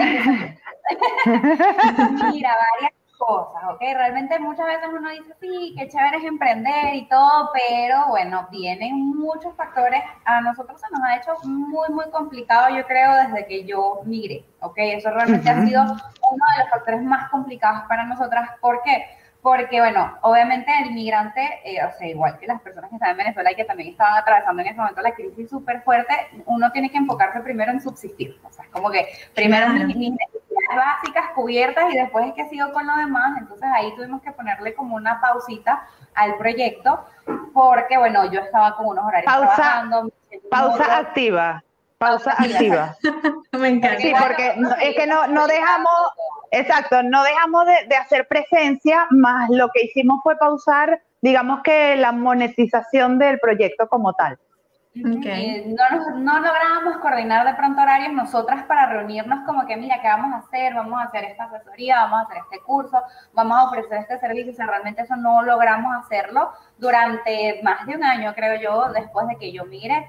mira, 2.31 2.57
varias 2.75 2.98
cosas, 3.19 3.63
¿ok? 3.71 3.81
Realmente 3.81 4.39
muchas 4.39 4.67
veces 4.67 4.89
uno 4.97 5.11
dice, 5.11 5.35
sí, 5.41 5.75
qué 5.77 5.89
chévere 5.89 6.19
es 6.19 6.25
emprender 6.25 6.95
y 6.95 7.09
todo, 7.09 7.51
pero 7.53 8.09
bueno, 8.09 8.47
vienen 8.51 9.17
muchos 9.17 9.55
factores. 9.57 10.03
A 10.25 10.41
nosotros 10.41 10.81
se 10.81 10.87
nos 10.91 11.03
ha 11.03 11.17
hecho 11.17 11.33
muy, 11.45 11.89
muy 11.91 12.09
complicado, 12.11 12.75
yo 12.75 12.87
creo, 12.87 13.13
desde 13.15 13.47
que 13.47 13.65
yo 13.65 14.01
migré, 14.05 14.45
¿ok? 14.61 14.75
Eso 14.79 15.11
realmente 15.11 15.51
ha 15.51 15.67
sido 15.67 15.83
uno 15.83 16.45
de 16.57 16.63
los 16.63 16.71
factores 16.71 17.03
más 17.03 17.29
complicados 17.31 17.83
para 17.89 18.05
nosotras. 18.05 18.51
¿Por 18.61 18.83
qué? 18.83 19.05
Porque, 19.43 19.81
bueno, 19.81 20.19
obviamente 20.23 20.71
el 20.83 20.93
migrante, 20.93 21.41
eh, 21.65 21.79
o 21.85 21.97
sea, 21.97 22.09
igual 22.09 22.39
que 22.39 22.47
las 22.47 22.61
personas 22.61 22.91
que 22.91 22.97
están 22.97 23.13
en 23.13 23.19
Venezuela 23.19 23.53
y 23.53 23.55
que 23.55 23.65
también 23.65 23.91
estaban 23.91 24.19
atravesando 24.19 24.63
en 24.63 24.69
ese 24.69 24.79
momento 24.79 25.01
la 25.01 25.15
crisis 25.15 25.49
súper 25.49 25.81
fuerte, 25.83 26.13
uno 26.47 26.71
tiene 26.73 26.91
que 26.91 26.99
enfocarse 26.99 27.41
primero 27.41 27.71
en 27.71 27.81
subsistir. 27.81 28.39
O 28.43 28.53
sea, 28.53 28.65
es 28.65 28.71
como 28.71 28.91
que 28.91 29.07
primero 29.35 29.69
mis, 29.69 29.87
necesidades 29.87 30.38
básicas 30.77 31.31
cubiertas 31.35 31.93
y 31.93 31.97
después 31.97 32.27
es 32.27 32.35
que 32.35 32.49
sigo 32.49 32.73
con 32.73 32.87
lo 32.87 32.97
demás. 32.97 33.39
Entonces 33.39 33.69
ahí 33.75 33.95
tuvimos 33.97 34.23
que 34.23 34.33
ponerle 34.33 34.75
como 34.75 34.97
una 34.97 35.21
pausita 35.21 35.87
al 36.15 36.37
proyecto 36.37 37.05
porque, 37.53 37.99
bueno, 37.99 38.31
yo 38.31 38.41
estaba 38.41 38.77
con 38.77 38.87
unos 38.87 39.05
horarios 39.05 39.33
pausa, 39.33 39.55
trabajando. 39.55 40.13
Pausa 40.51 40.99
activa. 40.99 41.65
Pausa 41.99 42.33
activa. 42.33 42.97
Me 43.53 43.69
encanta. 43.69 44.01
Sí, 44.01 44.13
porque 44.19 44.55
es 44.83 44.97
que 44.97 45.07
no, 45.07 45.27
no 45.27 45.47
dejamos, 45.47 45.93
exacto, 46.53 47.03
no 47.03 47.23
dejamos 47.25 47.67
de, 47.89 47.97
hacer 47.97 48.27
presencia, 48.29 49.07
más 49.11 49.51
lo 49.51 49.69
que 49.71 49.85
hicimos 49.85 50.21
fue 50.23 50.37
pausar, 50.37 51.03
digamos 51.21 51.61
que 51.63 51.97
la 51.97 52.13
monetización 52.13 53.19
del 53.19 53.41
proyecto 53.41 53.89
como 53.89 54.13
tal. 54.13 54.39
Okay. 54.97 55.65
no, 55.67 56.19
no 56.19 56.41
lográbamos 56.41 56.97
coordinar 57.01 57.47
de 57.47 57.55
pronto 57.55 57.83
horarios 57.83 58.13
nosotras 58.13 58.65
para 58.65 58.87
reunirnos 58.87 59.45
como 59.47 59.65
que, 59.67 59.77
mira, 59.77 60.01
¿qué 60.01 60.09
vamos 60.09 60.33
a 60.33 60.39
hacer? 60.39 60.75
Vamos 60.75 60.99
a 61.01 61.05
hacer 61.05 61.25
esta 61.25 61.45
asesoría, 61.45 62.03
vamos 62.05 62.21
a 62.21 62.23
hacer 62.23 62.39
este 62.39 62.61
curso, 62.65 63.03
vamos 63.33 63.59
a 63.59 63.65
ofrecer 63.65 63.99
este 63.99 64.19
servicio. 64.19 64.53
O 64.53 64.57
sea, 64.57 64.67
realmente 64.67 65.03
eso 65.03 65.15
no 65.17 65.43
logramos 65.43 65.95
hacerlo 66.05 66.51
durante 66.79 67.61
más 67.63 67.87
de 67.87 67.97
un 67.97 68.03
año, 68.03 68.35
creo 68.35 68.61
yo, 68.61 68.93
después 68.93 69.29
de 69.29 69.37
que 69.37 69.53
yo 69.53 69.65
mire. 69.67 70.09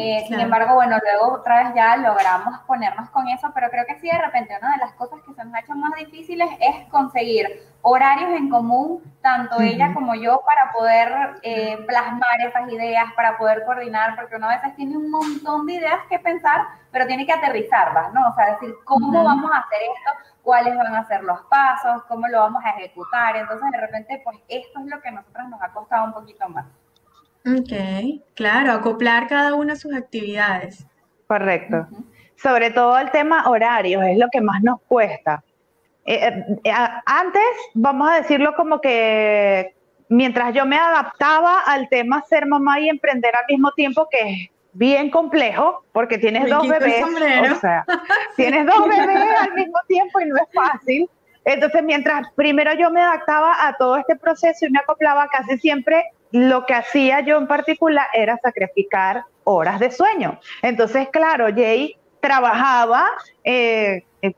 Eh, 0.00 0.24
sin 0.28 0.38
embargo, 0.38 0.74
bueno, 0.74 0.96
luego 1.02 1.34
otra 1.34 1.64
vez 1.64 1.74
ya 1.74 1.96
logramos 1.96 2.60
ponernos 2.66 3.10
con 3.10 3.26
eso, 3.28 3.50
pero 3.52 3.68
creo 3.68 3.84
que 3.84 3.98
sí, 3.98 4.08
de 4.08 4.18
repente 4.18 4.56
una 4.60 4.72
de 4.74 4.78
las 4.78 4.92
cosas 4.92 5.20
que 5.26 5.34
se 5.34 5.44
nos 5.44 5.52
ha 5.52 5.58
hecho 5.58 5.74
más 5.74 5.92
difíciles 5.96 6.48
es 6.60 6.86
conseguir 6.88 7.66
horarios 7.82 8.30
en 8.30 8.48
común, 8.48 9.02
tanto 9.22 9.60
ella 9.60 9.92
como 9.94 10.14
yo, 10.14 10.42
para 10.46 10.72
poder 10.72 11.40
eh, 11.42 11.78
plasmar 11.86 12.40
esas 12.40 12.70
ideas, 12.70 13.06
para 13.16 13.36
poder 13.38 13.64
coordinar, 13.64 14.14
porque 14.14 14.36
uno 14.36 14.48
a 14.48 14.56
veces 14.56 14.76
tiene 14.76 14.96
un 14.96 15.10
montón 15.10 15.66
de 15.66 15.74
ideas 15.74 16.00
que 16.08 16.20
pensar, 16.20 16.66
pero 16.92 17.06
tiene 17.06 17.26
que 17.26 17.32
aterrizarlas, 17.32 18.12
¿no? 18.12 18.28
O 18.28 18.34
sea, 18.34 18.52
decir, 18.52 18.74
¿cómo 18.84 19.24
vamos 19.24 19.50
a 19.52 19.58
hacer 19.58 19.80
esto? 19.82 20.32
¿Cuáles 20.42 20.76
van 20.76 20.94
a 20.94 21.06
ser 21.06 21.24
los 21.24 21.40
pasos? 21.42 22.04
¿Cómo 22.04 22.28
lo 22.28 22.40
vamos 22.40 22.64
a 22.64 22.70
ejecutar? 22.70 23.36
Entonces, 23.36 23.68
de 23.70 23.78
repente, 23.78 24.20
pues 24.24 24.38
esto 24.48 24.78
es 24.80 24.86
lo 24.86 25.00
que 25.00 25.08
a 25.08 25.12
nosotros 25.12 25.48
nos 25.48 25.60
ha 25.60 25.72
costado 25.72 26.04
un 26.04 26.12
poquito 26.12 26.48
más. 26.48 26.66
Ok, 27.46 28.22
claro, 28.34 28.72
acoplar 28.72 29.28
cada 29.28 29.54
una 29.54 29.76
sus 29.76 29.94
actividades. 29.94 30.86
Correcto. 31.26 31.86
Sobre 32.36 32.70
todo 32.70 32.98
el 32.98 33.10
tema 33.10 33.48
horarios 33.48 34.02
es 34.04 34.18
lo 34.18 34.28
que 34.30 34.40
más 34.40 34.62
nos 34.62 34.80
cuesta. 34.82 35.42
Eh, 36.04 36.26
eh, 36.26 36.44
eh, 36.64 36.72
antes, 37.04 37.42
vamos 37.74 38.10
a 38.10 38.16
decirlo 38.16 38.54
como 38.54 38.80
que 38.80 39.74
mientras 40.08 40.54
yo 40.54 40.64
me 40.64 40.78
adaptaba 40.78 41.60
al 41.66 41.88
tema 41.88 42.24
ser 42.28 42.46
mamá 42.46 42.80
y 42.80 42.88
emprender 42.88 43.34
al 43.36 43.44
mismo 43.48 43.72
tiempo, 43.72 44.08
que 44.10 44.18
es 44.18 44.50
bien 44.72 45.10
complejo, 45.10 45.84
porque 45.92 46.18
tienes 46.18 46.48
dos 46.48 46.66
bebés, 46.66 47.04
o 47.04 47.60
sea, 47.60 47.84
tienes 48.36 48.66
dos 48.66 48.88
bebés 48.88 49.40
al 49.40 49.52
mismo 49.54 49.78
tiempo 49.86 50.20
y 50.20 50.26
no 50.26 50.36
es 50.36 50.48
fácil. 50.54 51.10
Entonces, 51.44 51.82
mientras 51.82 52.28
primero 52.34 52.72
yo 52.74 52.90
me 52.90 53.00
adaptaba 53.00 53.66
a 53.66 53.76
todo 53.76 53.96
este 53.96 54.16
proceso 54.16 54.66
y 54.66 54.70
me 54.70 54.78
acoplaba, 54.78 55.28
casi 55.28 55.58
siempre 55.58 56.04
lo 56.30 56.66
que 56.66 56.74
hacía 56.74 57.20
yo 57.20 57.38
en 57.38 57.46
particular 57.46 58.06
era 58.12 58.38
sacrificar 58.42 59.24
horas 59.44 59.80
de 59.80 59.90
sueño. 59.90 60.38
Entonces, 60.62 61.08
claro, 61.10 61.46
Jay 61.54 61.96
trabajaba 62.20 63.08
eh, 63.44 64.04
en 64.20 64.36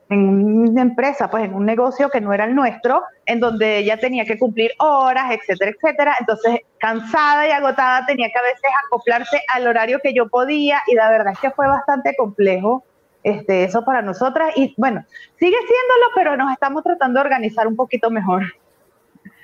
una 0.68 0.82
empresa, 0.82 1.30
pues 1.30 1.44
en 1.44 1.54
un 1.54 1.64
negocio 1.64 2.11
que 2.11 2.20
no 2.20 2.32
era 2.32 2.44
el 2.44 2.54
nuestro, 2.54 3.02
en 3.26 3.40
donde 3.40 3.78
ella 3.78 3.99
tenía 3.99 4.25
que 4.25 4.38
cumplir 4.38 4.73
horas, 4.78 5.32
etcétera, 5.32 5.73
etcétera. 5.73 6.16
Entonces, 6.20 6.61
cansada 6.78 7.49
y 7.49 7.50
agotada, 7.50 8.04
tenía 8.06 8.28
que 8.28 8.38
a 8.38 8.42
veces 8.42 8.70
acoplarse 8.87 9.40
al 9.52 9.66
horario 9.66 10.00
que 10.02 10.12
yo 10.12 10.28
podía 10.28 10.82
y 10.87 10.94
la 10.94 11.11
verdad 11.11 11.32
es 11.32 11.38
que 11.38 11.50
fue 11.50 11.66
bastante 11.66 12.14
complejo 12.16 12.85
este, 13.23 13.64
eso 13.64 13.85
para 13.85 14.02
nosotras. 14.02 14.52
Y 14.56 14.75
bueno, 14.76 15.04
sigue 15.38 15.56
siéndolo, 15.56 16.06
pero 16.14 16.37
nos 16.37 16.52
estamos 16.52 16.82
tratando 16.82 17.20
de 17.20 17.25
organizar 17.25 17.66
un 17.66 17.76
poquito 17.76 18.11
mejor. 18.11 18.42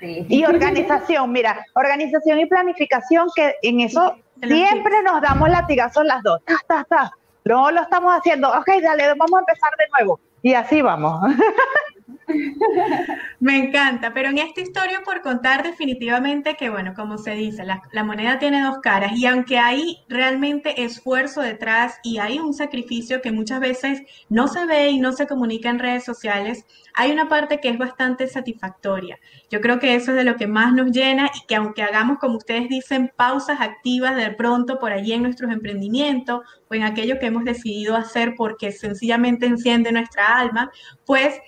Y 0.01 0.45
organización, 0.45 1.31
mira, 1.31 1.65
organización 1.73 2.39
y 2.39 2.45
planificación, 2.45 3.29
que 3.35 3.55
en 3.61 3.81
eso 3.81 4.15
siempre 4.41 5.01
nos 5.03 5.21
damos 5.21 5.49
latigazos 5.49 6.05
las 6.05 6.21
dos. 6.23 6.41
Ta, 6.67 7.11
No 7.45 7.71
lo 7.71 7.81
estamos 7.81 8.13
haciendo. 8.13 8.49
Ok, 8.49 8.67
dale, 8.81 9.07
vamos 9.15 9.33
a 9.33 9.39
empezar 9.39 9.71
de 9.77 9.85
nuevo. 9.97 10.19
Y 10.41 10.53
así 10.53 10.81
vamos. 10.81 11.21
Me 13.39 13.57
encanta, 13.57 14.13
pero 14.13 14.29
en 14.29 14.37
esta 14.37 14.61
historia 14.61 15.01
por 15.03 15.21
contar 15.21 15.63
definitivamente 15.63 16.55
que, 16.55 16.69
bueno, 16.69 16.93
como 16.93 17.17
se 17.17 17.31
dice, 17.31 17.65
la, 17.65 18.03
moneda 18.03 18.39
tiene 18.39 18.61
dos 18.61 18.77
caras 18.79 19.11
y 19.15 19.25
aunque 19.25 19.57
hay 19.57 19.97
realmente 20.07 20.83
esfuerzo 20.83 21.41
detrás 21.41 21.99
y 22.03 22.19
hay 22.19 22.39
un 22.39 22.53
sacrificio 22.53 23.21
que 23.21 23.31
muchas 23.31 23.59
veces 23.59 24.01
no 24.29 24.47
se 24.47 24.65
ve 24.65 24.89
y 24.89 24.99
no 24.99 25.11
se 25.11 25.27
comunica 25.27 25.69
en 25.69 25.79
redes 25.79 26.05
sociales, 26.05 26.65
hay 26.93 27.11
una 27.11 27.27
parte 27.27 27.59
que 27.59 27.69
es 27.69 27.77
bastante 27.77 28.27
satisfactoria. 28.27 29.19
Yo 29.49 29.61
creo 29.61 29.79
que 29.79 29.95
eso 29.95 30.11
es 30.11 30.17
de 30.17 30.23
lo 30.23 30.37
que 30.37 30.47
más 30.47 30.73
nos 30.73 30.91
llena 30.91 31.29
y 31.35 31.45
que 31.45 31.55
aunque 31.55 31.83
hagamos, 31.83 32.19
como 32.19 32.37
ustedes 32.37 32.69
dicen, 32.69 33.11
pausas 33.15 33.59
activas 33.59 34.15
de 34.15 34.31
pronto 34.31 34.79
por 34.79 34.93
allí 34.93 35.13
en 35.13 35.23
nuestros 35.23 35.51
emprendimientos 35.51 36.41
o 36.69 36.73
en 36.73 36.83
aquello 36.83 37.19
que 37.19 37.27
hemos 37.27 37.43
decidido 37.43 37.95
hacer 37.95 38.33
porque 38.35 38.71
sencillamente 38.71 39.45
enciende 39.45 39.91
nuestra 39.91 40.39
alma, 40.39 40.71
pues 41.05 41.39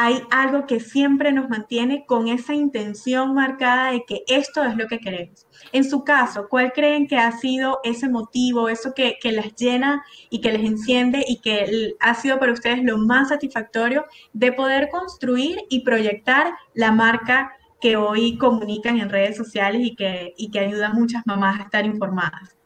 hay 0.00 0.22
algo 0.30 0.64
que 0.64 0.78
siempre 0.78 1.32
nos 1.32 1.48
mantiene 1.48 2.06
con 2.06 2.28
esa 2.28 2.54
intención 2.54 3.34
marcada 3.34 3.90
de 3.90 4.04
que 4.04 4.22
esto 4.28 4.62
es 4.62 4.76
lo 4.76 4.86
que 4.86 5.00
queremos. 5.00 5.48
En 5.72 5.82
su 5.82 6.04
caso, 6.04 6.46
¿cuál 6.48 6.72
creen 6.72 7.08
que 7.08 7.18
ha 7.18 7.32
sido 7.32 7.80
ese 7.82 8.08
motivo, 8.08 8.68
eso 8.68 8.94
que, 8.94 9.18
que 9.20 9.32
les 9.32 9.56
llena 9.56 10.04
y 10.30 10.40
que 10.40 10.52
les 10.52 10.64
enciende 10.64 11.24
y 11.26 11.40
que 11.40 11.96
ha 11.98 12.14
sido 12.14 12.38
para 12.38 12.52
ustedes 12.52 12.84
lo 12.84 12.96
más 12.96 13.30
satisfactorio 13.30 14.04
de 14.32 14.52
poder 14.52 14.88
construir 14.88 15.58
y 15.68 15.80
proyectar 15.80 16.52
la 16.74 16.92
marca 16.92 17.50
que 17.80 17.96
hoy 17.96 18.38
comunican 18.38 19.00
en 19.00 19.10
redes 19.10 19.36
sociales 19.36 19.82
y 19.84 19.96
que, 19.96 20.32
y 20.36 20.52
que 20.52 20.60
ayuda 20.60 20.90
a 20.90 20.94
muchas 20.94 21.26
mamás 21.26 21.58
a 21.58 21.64
estar 21.64 21.84
informadas? 21.84 22.56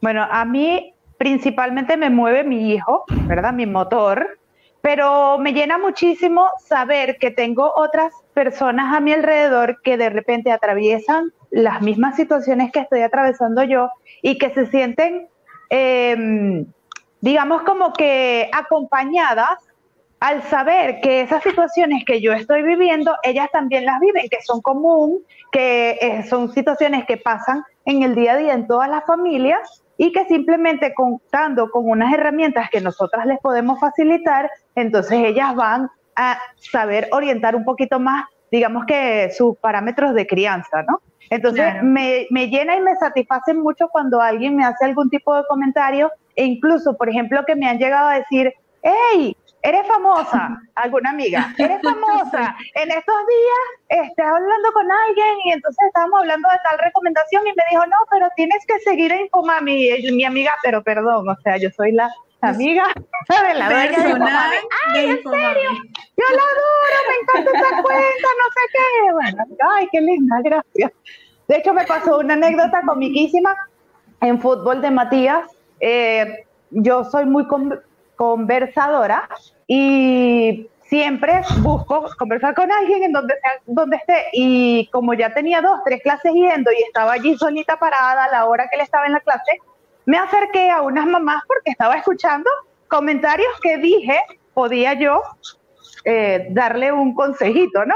Bueno, 0.00 0.24
a 0.30 0.44
mí 0.44 0.94
principalmente 1.18 1.96
me 1.96 2.08
mueve 2.08 2.44
mi 2.44 2.72
hijo, 2.72 3.04
¿verdad? 3.26 3.52
Mi 3.52 3.66
motor 3.66 4.38
pero 4.86 5.36
me 5.38 5.52
llena 5.52 5.78
muchísimo 5.78 6.48
saber 6.64 7.18
que 7.18 7.32
tengo 7.32 7.72
otras 7.74 8.14
personas 8.34 8.94
a 8.94 9.00
mi 9.00 9.12
alrededor 9.12 9.82
que 9.82 9.96
de 9.96 10.10
repente 10.10 10.52
atraviesan 10.52 11.32
las 11.50 11.82
mismas 11.82 12.14
situaciones 12.14 12.70
que 12.70 12.78
estoy 12.78 13.00
atravesando 13.00 13.64
yo 13.64 13.90
y 14.22 14.38
que 14.38 14.50
se 14.50 14.66
sienten, 14.66 15.26
em, 15.70 16.66
digamos, 17.20 17.62
como 17.62 17.94
que 17.94 18.48
acompañadas 18.52 19.58
al 20.20 20.44
saber 20.44 21.00
que 21.00 21.22
esas 21.22 21.42
situaciones 21.42 22.04
que 22.04 22.20
yo 22.20 22.32
estoy 22.32 22.62
viviendo, 22.62 23.12
ellas 23.24 23.48
también 23.50 23.86
las 23.86 23.98
viven, 23.98 24.28
que 24.28 24.40
son 24.42 24.62
común, 24.62 25.18
que 25.50 25.98
eh, 26.00 26.22
son 26.30 26.52
situaciones 26.52 27.06
que 27.06 27.16
pasan 27.16 27.64
en 27.86 28.04
el 28.04 28.14
día 28.14 28.34
a 28.34 28.36
día 28.36 28.52
en 28.54 28.68
todas 28.68 28.88
las 28.88 29.04
familias 29.04 29.82
y 29.98 30.12
que 30.12 30.26
simplemente 30.26 30.94
contando 30.94 31.70
con 31.70 31.88
unas 31.88 32.12
herramientas 32.12 32.70
que 32.70 32.80
nosotras 32.80 33.26
les 33.26 33.40
podemos 33.40 33.80
facilitar, 33.80 34.48
entonces 34.76 35.18
ellas 35.24 35.54
van 35.56 35.90
a 36.14 36.38
saber 36.56 37.08
orientar 37.10 37.56
un 37.56 37.64
poquito 37.64 37.98
más, 37.98 38.26
digamos 38.50 38.84
que 38.86 39.30
sus 39.36 39.56
parámetros 39.58 40.14
de 40.14 40.26
crianza, 40.26 40.82
¿no? 40.82 41.00
Entonces 41.30 41.82
me, 41.82 42.26
me, 42.30 42.48
llena 42.48 42.76
y 42.76 42.80
me 42.80 42.94
satisface 42.96 43.52
mucho 43.52 43.88
cuando 43.88 44.20
alguien 44.20 44.54
me 44.54 44.64
hace 44.64 44.84
algún 44.84 45.10
tipo 45.10 45.34
de 45.34 45.42
comentario 45.48 46.12
e 46.36 46.44
incluso, 46.44 46.96
por 46.96 47.08
ejemplo, 47.08 47.44
que 47.44 47.56
me 47.56 47.68
han 47.68 47.78
llegado 47.78 48.08
a 48.08 48.18
decir, 48.18 48.54
hey, 48.82 49.36
eres 49.62 49.86
famosa, 49.88 50.56
alguna 50.76 51.10
amiga, 51.10 51.52
eres 51.58 51.80
famosa. 51.82 52.54
En 52.74 52.90
estos 52.90 53.16
días 53.26 54.06
estás 54.06 54.26
hablando 54.26 54.72
con 54.72 54.90
alguien 54.90 55.34
y 55.46 55.52
entonces 55.52 55.84
estábamos 55.86 56.20
hablando 56.20 56.48
de 56.48 56.58
tal 56.68 56.78
recomendación 56.78 57.46
y 57.46 57.50
me 57.50 57.64
dijo, 57.70 57.84
no, 57.86 57.96
pero 58.10 58.28
tienes 58.36 58.64
que 58.66 58.78
seguir 58.80 59.12
a 59.12 59.20
Infomami. 59.20 59.90
Mi 60.12 60.24
amiga, 60.24 60.52
pero 60.62 60.82
perdón, 60.82 61.28
o 61.28 61.36
sea, 61.42 61.56
yo 61.56 61.70
soy 61.70 61.92
la 61.92 62.08
amiga 62.40 62.84
de 63.48 63.54
la 63.54 63.68
dueña 63.68 64.02
de. 64.02 64.24
Ay, 64.94 65.10
en 65.10 65.22
serio, 65.22 65.70
yo 66.16 66.24
la 66.30 66.42
adoro, 66.42 66.98
me 67.08 67.42
encanta 67.42 67.58
esa 67.58 67.82
cuenta, 67.82 68.28
no 68.38 68.46
sé 68.54 68.62
qué. 68.72 69.12
Bueno, 69.12 69.44
ay, 69.72 69.88
qué 69.92 70.00
linda, 70.00 70.36
gracias. 70.42 70.92
De 71.48 71.56
hecho, 71.56 71.72
me 71.72 71.84
pasó 71.84 72.18
una 72.18 72.34
anécdota 72.34 72.82
comiquísima 72.86 73.54
en 74.20 74.40
fútbol 74.40 74.80
de 74.80 74.90
Matías. 74.90 75.50
Eh, 75.80 76.44
yo 76.70 77.04
soy 77.04 77.26
muy 77.26 77.46
conversadora 78.16 79.28
y 79.66 80.68
siempre 80.88 81.42
busco 81.58 82.08
conversar 82.18 82.54
con 82.54 82.70
alguien 82.70 83.04
en 83.04 83.12
donde, 83.12 83.34
sea, 83.40 83.50
donde 83.66 83.96
esté. 83.96 84.26
Y 84.32 84.88
como 84.92 85.14
ya 85.14 85.32
tenía 85.32 85.60
dos, 85.60 85.80
tres 85.84 86.02
clases 86.02 86.32
yendo 86.32 86.70
y 86.72 86.82
estaba 86.82 87.12
allí 87.12 87.36
solita 87.36 87.78
parada 87.78 88.24
a 88.24 88.30
la 88.30 88.46
hora 88.46 88.68
que 88.68 88.76
él 88.76 88.82
estaba 88.82 89.06
en 89.06 89.12
la 89.12 89.20
clase, 89.20 89.60
me 90.06 90.18
acerqué 90.18 90.70
a 90.70 90.82
unas 90.82 91.06
mamás 91.06 91.42
porque 91.46 91.70
estaba 91.70 91.96
escuchando 91.96 92.48
comentarios 92.88 93.48
que 93.60 93.76
dije 93.78 94.20
podía 94.54 94.94
yo 94.94 95.20
eh, 96.04 96.46
darle 96.50 96.92
un 96.92 97.14
consejito, 97.14 97.84
¿no? 97.84 97.94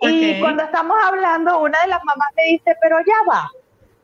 Y 0.00 0.40
cuando 0.40 0.62
estamos 0.62 0.96
hablando, 1.02 1.60
una 1.60 1.80
de 1.80 1.88
las 1.88 2.04
mamás 2.04 2.28
me 2.36 2.44
dice, 2.44 2.76
pero 2.82 2.98
ya 3.00 3.14
va, 3.30 3.48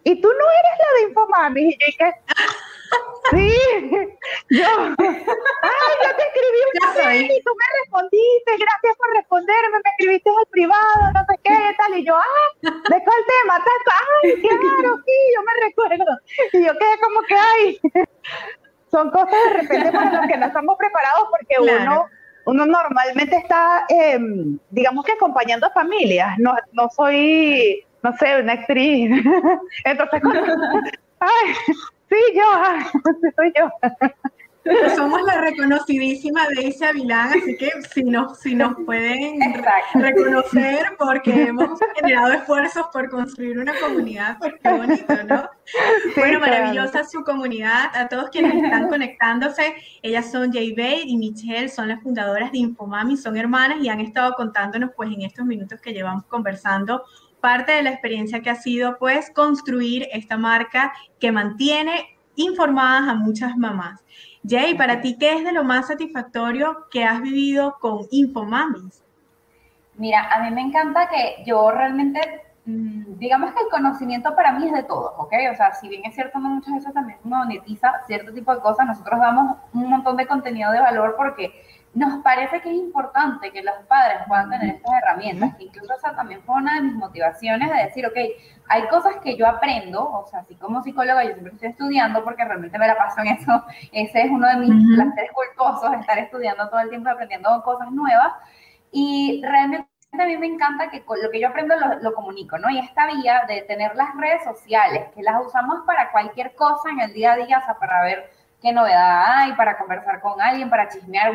y 0.04 0.20
tú 0.20 0.28
no 0.28 0.44
eres 0.50 0.78
la 0.78 1.00
de 1.00 1.08
Infomami. 1.08 1.60
Y 1.62 1.72
yo 1.72 1.86
dije, 1.86 2.14
Sí, 3.30 3.54
yo, 4.50 4.66
ay, 4.66 4.96
yo 4.98 6.10
te 6.16 6.22
escribí 6.22 6.60
una 6.74 7.08
vez 7.08 7.30
y 7.30 7.42
tú 7.42 7.52
me 7.54 7.80
respondiste, 7.80 8.52
gracias 8.58 8.96
por 8.96 9.14
responderme, 9.14 9.78
me 9.84 9.90
escribiste 9.90 10.30
al 10.30 10.46
privado, 10.50 11.12
no 11.14 11.20
sé 11.28 11.40
qué, 11.44 11.74
tal, 11.78 11.98
y 11.98 12.04
yo, 12.04 12.16
ah, 12.16 12.48
¿de 12.62 12.70
cuál 13.04 13.22
tema? 13.28 13.62
Ay, 14.24 14.42
claro, 14.42 15.02
sí, 15.06 15.16
yo 15.34 15.42
me 15.42 15.66
recuerdo. 15.66 16.18
Y 16.52 16.66
yo 16.66 16.72
quedé 16.78 16.98
como 17.00 17.22
que, 17.22 17.34
ay, 17.34 17.80
son 18.90 19.10
cosas 19.10 19.30
de 19.30 19.52
repente 19.60 19.92
para 19.92 20.10
las 20.10 20.28
que 20.28 20.36
no 20.36 20.46
estamos 20.46 20.76
preparados 20.76 21.28
porque 21.30 21.56
uno 21.60 22.06
uno 22.44 22.66
normalmente 22.66 23.36
está, 23.36 23.84
eh, 23.88 24.18
digamos 24.70 25.04
que 25.04 25.12
acompañando 25.12 25.66
a 25.66 25.70
familias, 25.70 26.38
no, 26.38 26.54
no 26.72 26.88
soy, 26.90 27.84
no 28.02 28.16
sé, 28.16 28.40
una 28.40 28.54
actriz. 28.54 29.10
Entonces, 29.84 30.22
ay, 31.20 31.54
Sí, 32.12 32.18
yo, 32.34 33.30
soy 33.36 33.52
yo. 33.58 33.70
Somos 34.94 35.22
la 35.22 35.40
reconocidísima 35.40 36.46
Daisy 36.54 36.84
Avilán, 36.84 37.30
así 37.30 37.56
que 37.56 37.70
si 37.92 38.04
nos, 38.04 38.38
si 38.38 38.54
nos 38.54 38.76
pueden 38.84 39.40
reconocer 39.94 40.94
porque 40.98 41.44
hemos 41.48 41.80
generado 41.96 42.34
esfuerzos 42.34 42.86
por 42.92 43.08
construir 43.08 43.58
una 43.58 43.72
comunidad, 43.80 44.36
pues 44.38 44.54
qué 44.62 44.70
bonito, 44.70 45.24
¿no? 45.26 45.50
bueno, 46.16 46.38
maravillosa 46.38 47.02
su 47.04 47.24
comunidad. 47.24 47.90
A 47.94 48.08
todos 48.08 48.28
quienes 48.28 48.62
están 48.62 48.88
conectándose, 48.88 49.74
ellas 50.02 50.30
son 50.30 50.52
Jay 50.52 50.72
Bate 50.72 51.04
y 51.06 51.16
Michelle, 51.16 51.70
son 51.70 51.88
las 51.88 52.02
fundadoras 52.02 52.52
de 52.52 52.58
Infomami, 52.58 53.16
son 53.16 53.38
hermanas 53.38 53.78
y 53.80 53.88
han 53.88 54.00
estado 54.00 54.34
contándonos 54.34 54.90
pues 54.94 55.10
en 55.10 55.22
estos 55.22 55.46
minutos 55.46 55.80
que 55.80 55.92
llevamos 55.92 56.26
conversando 56.26 57.02
parte 57.42 57.72
de 57.72 57.82
la 57.82 57.90
experiencia 57.90 58.40
que 58.40 58.50
ha 58.50 58.54
sido 58.54 58.96
pues 58.98 59.30
construir 59.30 60.08
esta 60.12 60.38
marca 60.38 60.92
que 61.18 61.32
mantiene 61.32 62.16
informadas 62.36 63.08
a 63.08 63.14
muchas 63.14 63.56
mamás. 63.56 64.00
Jay, 64.48 64.74
para 64.74 65.00
ti, 65.00 65.16
¿qué 65.18 65.34
es 65.34 65.44
de 65.44 65.52
lo 65.52 65.64
más 65.64 65.88
satisfactorio 65.88 66.86
que 66.90 67.04
has 67.04 67.20
vivido 67.20 67.76
con 67.80 68.06
Infomamis? 68.12 69.02
Mira, 69.96 70.28
a 70.32 70.42
mí 70.42 70.50
me 70.52 70.62
encanta 70.62 71.08
que 71.08 71.42
yo 71.44 71.70
realmente, 71.72 72.20
mm, 72.64 73.18
digamos 73.18 73.52
que 73.52 73.60
el 73.60 73.68
conocimiento 73.70 74.34
para 74.36 74.52
mí 74.52 74.66
es 74.66 74.72
de 74.72 74.84
todos, 74.84 75.12
¿ok? 75.18 75.32
O 75.52 75.56
sea, 75.56 75.74
si 75.74 75.88
bien 75.88 76.02
es 76.04 76.14
cierto, 76.14 76.38
muchas 76.38 76.74
veces 76.74 76.94
también 76.94 77.18
monetiza 77.24 77.92
cierto 78.06 78.32
tipo 78.32 78.54
de 78.54 78.60
cosas, 78.60 78.86
nosotros 78.86 79.20
damos 79.20 79.58
un 79.74 79.90
montón 79.90 80.16
de 80.16 80.26
contenido 80.26 80.70
de 80.70 80.80
valor 80.80 81.14
porque 81.16 81.52
nos 81.94 82.22
parece 82.22 82.60
que 82.62 82.70
es 82.70 82.76
importante 82.76 83.50
que 83.50 83.62
los 83.62 83.74
padres 83.86 84.18
puedan 84.26 84.48
tener 84.48 84.76
estas 84.76 84.94
herramientas, 84.94 85.54
que 85.56 85.64
incluso 85.64 85.92
esa 85.94 86.14
también 86.16 86.42
fue 86.42 86.54
una 86.56 86.76
de 86.76 86.82
mis 86.82 86.94
motivaciones 86.94 87.70
de 87.70 87.84
decir, 87.84 88.06
ok, 88.06 88.16
hay 88.68 88.88
cosas 88.88 89.16
que 89.16 89.36
yo 89.36 89.46
aprendo, 89.46 90.02
o 90.10 90.26
sea, 90.26 90.40
así 90.40 90.54
como 90.54 90.82
psicóloga 90.82 91.22
yo 91.24 91.32
siempre 91.32 91.52
estoy 91.52 91.68
estudiando 91.68 92.24
porque 92.24 92.44
realmente 92.44 92.78
me 92.78 92.86
la 92.86 92.96
paso 92.96 93.20
en 93.20 93.28
eso, 93.28 93.64
ese 93.92 94.22
es 94.22 94.30
uno 94.30 94.48
de 94.48 94.56
mis 94.56 94.96
placeres 94.96 95.30
culposos, 95.32 95.92
estar 96.00 96.18
estudiando 96.18 96.68
todo 96.70 96.80
el 96.80 96.88
tiempo, 96.88 97.10
aprendiendo 97.10 97.62
cosas 97.62 97.90
nuevas, 97.90 98.32
y 98.90 99.42
realmente 99.44 99.86
a 100.12 100.26
mí 100.26 100.36
me 100.36 100.46
encanta 100.46 100.90
que 100.90 101.02
lo 101.22 101.30
que 101.30 101.40
yo 101.40 101.48
aprendo 101.48 101.74
lo, 101.76 101.98
lo, 102.00 102.14
comunico, 102.14 102.58
¿no? 102.58 102.68
Y 102.70 102.78
esta 102.78 103.06
vía 103.06 103.44
de 103.48 103.62
tener 103.62 103.94
las 103.96 104.14
redes 104.16 104.44
sociales, 104.44 105.08
que 105.14 105.22
las 105.22 105.44
usamos 105.44 105.80
para 105.86 106.10
cualquier 106.10 106.54
cosa 106.54 106.90
en 106.90 107.00
el 107.00 107.12
día 107.14 107.32
a 107.32 107.36
día, 107.36 107.58
o 107.58 107.64
sea, 107.64 107.78
para 107.78 108.02
ver 108.02 108.30
qué 108.62 108.72
novedad 108.72 109.24
hay, 109.26 109.52
para 109.54 109.76
conversar 109.76 110.20
con 110.20 110.40
alguien, 110.40 110.70
para 110.70 110.88
chismear 110.88 111.32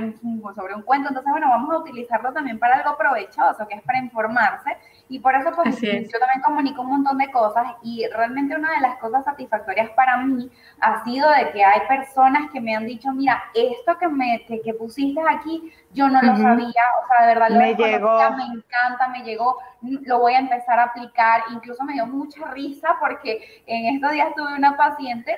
sobre 0.55 0.74
un 0.74 0.81
cuento. 0.81 1.10
Entonces, 1.10 1.29
bueno, 1.29 1.50
vamos 1.50 1.75
a 1.75 1.79
utilizarlo 1.79 2.31
también 2.31 2.57
para 2.57 2.77
algo 2.77 2.98
provechoso, 2.98 3.67
que 3.67 3.75
es 3.75 3.81
para 3.81 4.00
informarse. 4.00 4.77
Y 5.10 5.19
por 5.19 5.36
eso, 5.36 5.51
pues, 5.53 5.79
yo 5.81 6.19
también 6.19 6.41
comunico 6.43 6.81
un 6.81 6.89
montón 6.89 7.17
de 7.17 7.29
cosas 7.29 7.65
y 7.84 8.07
realmente 8.07 8.55
una 8.55 8.72
de 8.72 8.81
las 8.81 8.98
cosas 8.98 9.25
satisfactorias 9.25 9.89
para 9.91 10.17
mí 10.17 10.50
ha 10.79 11.03
sido 11.03 11.29
de 11.31 11.51
que 11.51 11.63
hay 11.63 11.81
personas 11.88 12.50
que 12.51 12.62
me 12.62 12.75
han 12.75 12.86
dicho, 12.86 13.12
mira, 13.12 13.43
esto 13.53 13.98
que, 13.98 14.07
me, 14.07 14.46
que, 14.46 14.74
pusiste 14.74 15.19
aquí, 15.29 15.72
yo 15.91 16.07
no 16.07 16.22
lo 16.22 16.36
sabía, 16.38 16.84
o 17.03 17.07
sea, 17.07 17.27
de 17.27 17.34
verdad 17.34 17.50
lo 17.50 17.60
me 17.60 17.75
llegó. 17.75 18.17
me 18.31 18.43
encanta, 18.43 19.07
me 19.10 19.24
llegó, 19.24 19.57
lo 19.81 20.19
voy 20.19 20.34
a 20.34 20.39
empezar 20.39 20.79
a 20.79 20.84
aplicar. 20.84 21.43
Incluso 21.51 21.84
me 21.84 21.93
dio 21.93 22.05
mucha 22.05 22.46
risa 22.51 22.96
porque 23.01 23.63
en 23.65 23.96
estos 23.96 24.12
días 24.12 24.34
tuve 24.36 24.53
una 24.55 24.77
paciente 24.77 25.36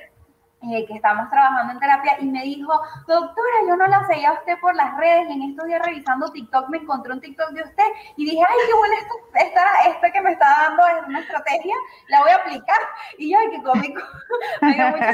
eh, 0.61 0.85
que 0.85 0.95
estábamos 0.95 1.29
trabajando 1.29 1.71
en 1.71 1.79
terapia 1.79 2.17
y 2.19 2.25
me 2.25 2.43
dijo, 2.43 2.73
doctora, 3.07 3.55
yo 3.67 3.77
no 3.77 3.87
la 3.87 4.05
seguía 4.07 4.31
a 4.31 4.33
usted 4.33 4.59
por 4.59 4.75
las 4.75 4.95
redes 4.97 5.29
y 5.29 5.33
en 5.33 5.43
estos 5.43 5.65
días 5.65 5.81
revisando 5.85 6.31
TikTok 6.31 6.69
me 6.69 6.79
encontré 6.79 7.13
un 7.13 7.21
TikTok 7.21 7.51
de 7.51 7.63
usted 7.63 7.85
y 8.17 8.25
dije, 8.25 8.43
ay, 8.45 8.57
qué 8.67 8.73
buena 8.73 8.95
esta, 9.35 9.63
esta, 9.87 10.11
que 10.11 10.21
me 10.21 10.31
está 10.33 10.45
dando 10.67 10.85
es 10.87 11.07
una 11.07 11.19
estrategia, 11.21 11.75
la 12.09 12.21
voy 12.21 12.31
a 12.31 12.35
aplicar. 12.35 12.79
Y 13.17 13.31
yo, 13.31 13.39
ay, 13.39 13.49
qué 13.51 13.63
cómico. 13.63 14.01
me 14.61 14.73
dio 14.73 14.89
mucha 14.89 15.13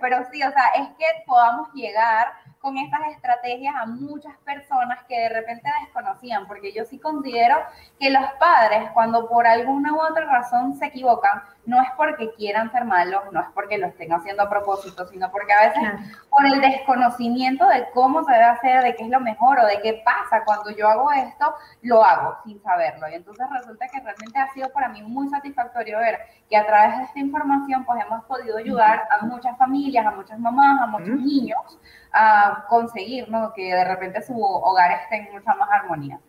pero 0.00 0.24
sí, 0.30 0.42
o 0.42 0.52
sea, 0.52 0.68
es 0.76 0.88
que 0.96 1.06
podamos 1.26 1.72
llegar 1.74 2.32
con 2.60 2.76
estas 2.76 3.00
estrategias 3.12 3.74
a 3.74 3.86
muchas 3.86 4.36
personas 4.44 5.02
que 5.08 5.18
de 5.18 5.28
repente 5.30 5.68
desconocían, 5.80 6.46
porque 6.46 6.72
yo 6.72 6.84
sí 6.84 6.98
considero 6.98 7.56
que 7.98 8.10
los 8.10 8.24
padres, 8.38 8.90
cuando 8.92 9.28
por 9.28 9.46
alguna 9.46 9.94
u 9.94 10.00
otra 10.00 10.26
razón 10.26 10.74
se 10.74 10.86
equivocan, 10.86 11.42
no 11.64 11.80
es 11.80 11.88
porque 11.96 12.34
quieran 12.34 12.70
ser 12.70 12.84
malos, 12.84 13.22
no 13.32 13.40
es 13.40 13.46
porque 13.54 13.78
lo 13.78 13.86
estén 13.86 14.12
haciendo 14.12 14.42
a 14.42 14.50
propósito, 14.50 15.06
sino 15.06 15.30
porque 15.30 15.52
a 15.54 15.68
veces 15.68 15.82
por 16.28 16.44
el 16.44 16.60
desconocimiento 16.60 17.66
de 17.66 17.88
cómo 17.94 18.24
se 18.24 18.32
debe 18.32 18.44
hacer, 18.44 18.82
de 18.82 18.94
qué 18.94 19.04
es 19.04 19.08
lo 19.08 19.20
mejor 19.20 19.58
o 19.60 19.66
de 19.66 19.80
qué 19.80 20.02
pasa 20.04 20.44
cuando 20.44 20.70
yo 20.70 20.86
hago 20.86 21.10
esto, 21.12 21.54
lo 21.82 22.04
hago 22.04 22.36
sin 22.44 22.62
saberlo. 22.62 23.08
Y 23.08 23.14
entonces 23.14 23.46
resulta 23.50 23.88
que 23.88 24.00
realmente 24.00 24.38
ha 24.38 24.52
sido 24.52 24.70
para 24.70 24.88
mí 24.88 25.02
muy 25.02 25.28
satisfactorio 25.28 25.98
ver 25.98 26.18
que 26.48 26.56
a 26.58 26.66
través 26.66 26.98
de 26.98 27.04
esta 27.04 27.18
información 27.20 27.84
pues 27.84 28.04
hemos 28.04 28.24
podido 28.24 28.58
ayudar 28.58 29.04
a 29.10 29.24
muchas 29.24 29.56
familias, 29.56 30.04
a 30.04 30.10
muchas 30.10 30.38
mamás, 30.38 30.82
a 30.82 30.86
muchos 30.86 31.18
niños 31.20 31.78
a 32.12 32.66
conseguir 32.68 33.28
¿no? 33.28 33.52
que 33.52 33.74
de 33.74 33.84
repente 33.84 34.22
su 34.22 34.40
hogar 34.40 34.92
esté 34.92 35.16
en 35.16 35.32
mucha 35.32 35.54
más 35.54 35.68
armonía. 35.70 36.20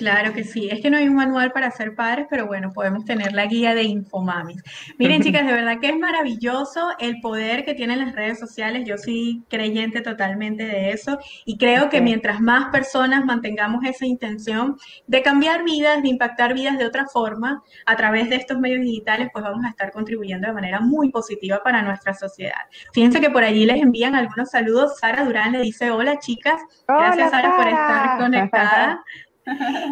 Claro 0.00 0.32
que 0.32 0.44
sí, 0.44 0.66
es 0.70 0.80
que 0.80 0.88
no 0.88 0.96
hay 0.96 1.08
un 1.08 1.14
manual 1.14 1.52
para 1.52 1.70
ser 1.70 1.94
padres, 1.94 2.26
pero 2.30 2.46
bueno, 2.46 2.72
podemos 2.72 3.04
tener 3.04 3.34
la 3.34 3.44
guía 3.44 3.74
de 3.74 3.82
Infomamis. 3.82 4.62
Miren, 4.96 5.20
chicas, 5.22 5.44
de 5.44 5.52
verdad 5.52 5.78
que 5.78 5.90
es 5.90 5.98
maravilloso 5.98 6.88
el 6.98 7.20
poder 7.20 7.66
que 7.66 7.74
tienen 7.74 7.98
las 7.98 8.14
redes 8.14 8.38
sociales. 8.38 8.86
Yo 8.86 8.96
soy 8.96 9.44
creyente 9.50 10.00
totalmente 10.00 10.64
de 10.64 10.92
eso 10.92 11.18
y 11.44 11.58
creo 11.58 11.90
que 11.90 12.00
mientras 12.00 12.40
más 12.40 12.70
personas 12.70 13.26
mantengamos 13.26 13.84
esa 13.84 14.06
intención 14.06 14.78
de 15.06 15.20
cambiar 15.20 15.64
vidas, 15.64 16.02
de 16.02 16.08
impactar 16.08 16.54
vidas 16.54 16.78
de 16.78 16.86
otra 16.86 17.04
forma 17.04 17.62
a 17.84 17.94
través 17.94 18.30
de 18.30 18.36
estos 18.36 18.58
medios 18.58 18.80
digitales, 18.80 19.28
pues 19.34 19.44
vamos 19.44 19.66
a 19.66 19.68
estar 19.68 19.92
contribuyendo 19.92 20.46
de 20.46 20.54
manera 20.54 20.80
muy 20.80 21.10
positiva 21.10 21.60
para 21.62 21.82
nuestra 21.82 22.14
sociedad. 22.14 22.62
Fíjense 22.94 23.20
que 23.20 23.28
por 23.28 23.44
allí 23.44 23.66
les 23.66 23.82
envían 23.82 24.14
algunos 24.14 24.48
saludos. 24.48 24.98
Sara 24.98 25.26
Durán 25.26 25.52
le 25.52 25.60
dice, 25.60 25.90
hola 25.90 26.18
chicas, 26.20 26.58
gracias 26.88 27.30
Sara 27.30 27.54
por 27.54 27.68
estar 27.68 28.18
conectada. 28.18 29.04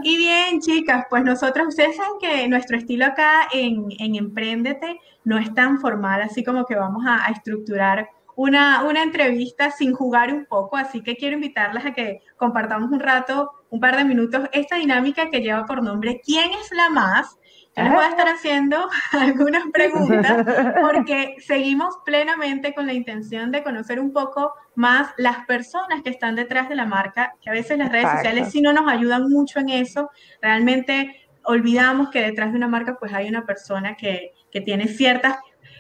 Y 0.03 0.17
bien, 0.17 0.61
chicas, 0.61 1.07
pues 1.11 1.25
nosotros, 1.25 1.69
ustedes 1.69 1.97
saben 1.97 2.13
que 2.21 2.49
nuestro 2.49 2.77
estilo 2.77 3.07
acá 3.07 3.49
en, 3.53 3.87
en 3.99 4.15
Emprendete 4.15 5.01
no 5.25 5.39
es 5.39 5.53
tan 5.55 5.81
formal, 5.81 6.23
así 6.23 6.45
como 6.45 6.65
que 6.65 6.77
vamos 6.77 7.05
a, 7.07 7.27
a 7.27 7.31
estructurar 7.31 8.09
una, 8.37 8.85
una, 8.85 9.03
entrevista 9.03 9.73
sin 9.73 9.93
jugar 9.93 10.33
un 10.33 10.47
poco, 10.47 10.77
así 10.77 11.03
que 11.03 11.17
quiero 11.17 11.35
invitarlas 11.35 11.85
a 11.85 11.93
que 11.93 12.23
compartamos 12.37 12.89
un 12.93 13.01
rato, 13.01 13.51
un 13.69 13.81
par 13.81 13.97
de 13.97 14.05
minutos, 14.05 14.49
esta 14.53 14.77
dinámica 14.77 15.29
que 15.29 15.41
lleva 15.41 15.67
por 15.67 15.83
nombre 15.83 16.21
¿Quién 16.25 16.53
es 16.53 16.71
la 16.71 16.89
más? 16.89 17.37
Yo 17.77 17.83
les 17.83 17.93
voy 17.93 18.05
a 18.05 18.09
estar 18.09 18.29
haciendo 18.29 18.89
algunas 19.13 19.65
preguntas 19.73 20.47
porque 20.81 21.35
seguimos 21.41 21.97
plenamente 22.05 22.75
con 22.75 22.87
la 22.87 22.93
intención 22.93 23.51
de 23.51 23.65
conocer 23.65 23.99
un 23.99 24.13
poco 24.13 24.53
más 24.79 25.11
las 25.17 25.45
personas 25.47 26.03
que 26.03 26.11
están 26.11 26.37
detrás 26.37 26.69
de 26.69 26.77
la 26.77 26.87
marca, 26.87 27.35
que 27.41 27.51
a 27.51 27.53
veces 27.53 27.79
las 27.79 27.91
redes 27.91 28.11
sociales 28.11 28.51
sí 28.51 28.61
no 28.61 28.73
nos 28.73 28.91
ayudan 28.91 29.29
mucho 29.29 29.59
en 29.59 29.69
eso. 29.69 30.11
Realmente 30.41 31.29
olvidamos 31.45 32.11
que 32.11 32.23
detrás 32.23 32.53
de 32.53 32.59
una 32.59 32.69
marca 32.69 32.97
pues 32.99 33.13
hay 33.13 33.29
una 33.29 33.45
persona 33.45 33.97
que, 33.97 34.33
que 34.51 34.61
tiene 34.61 34.89
ciertas 34.89 35.37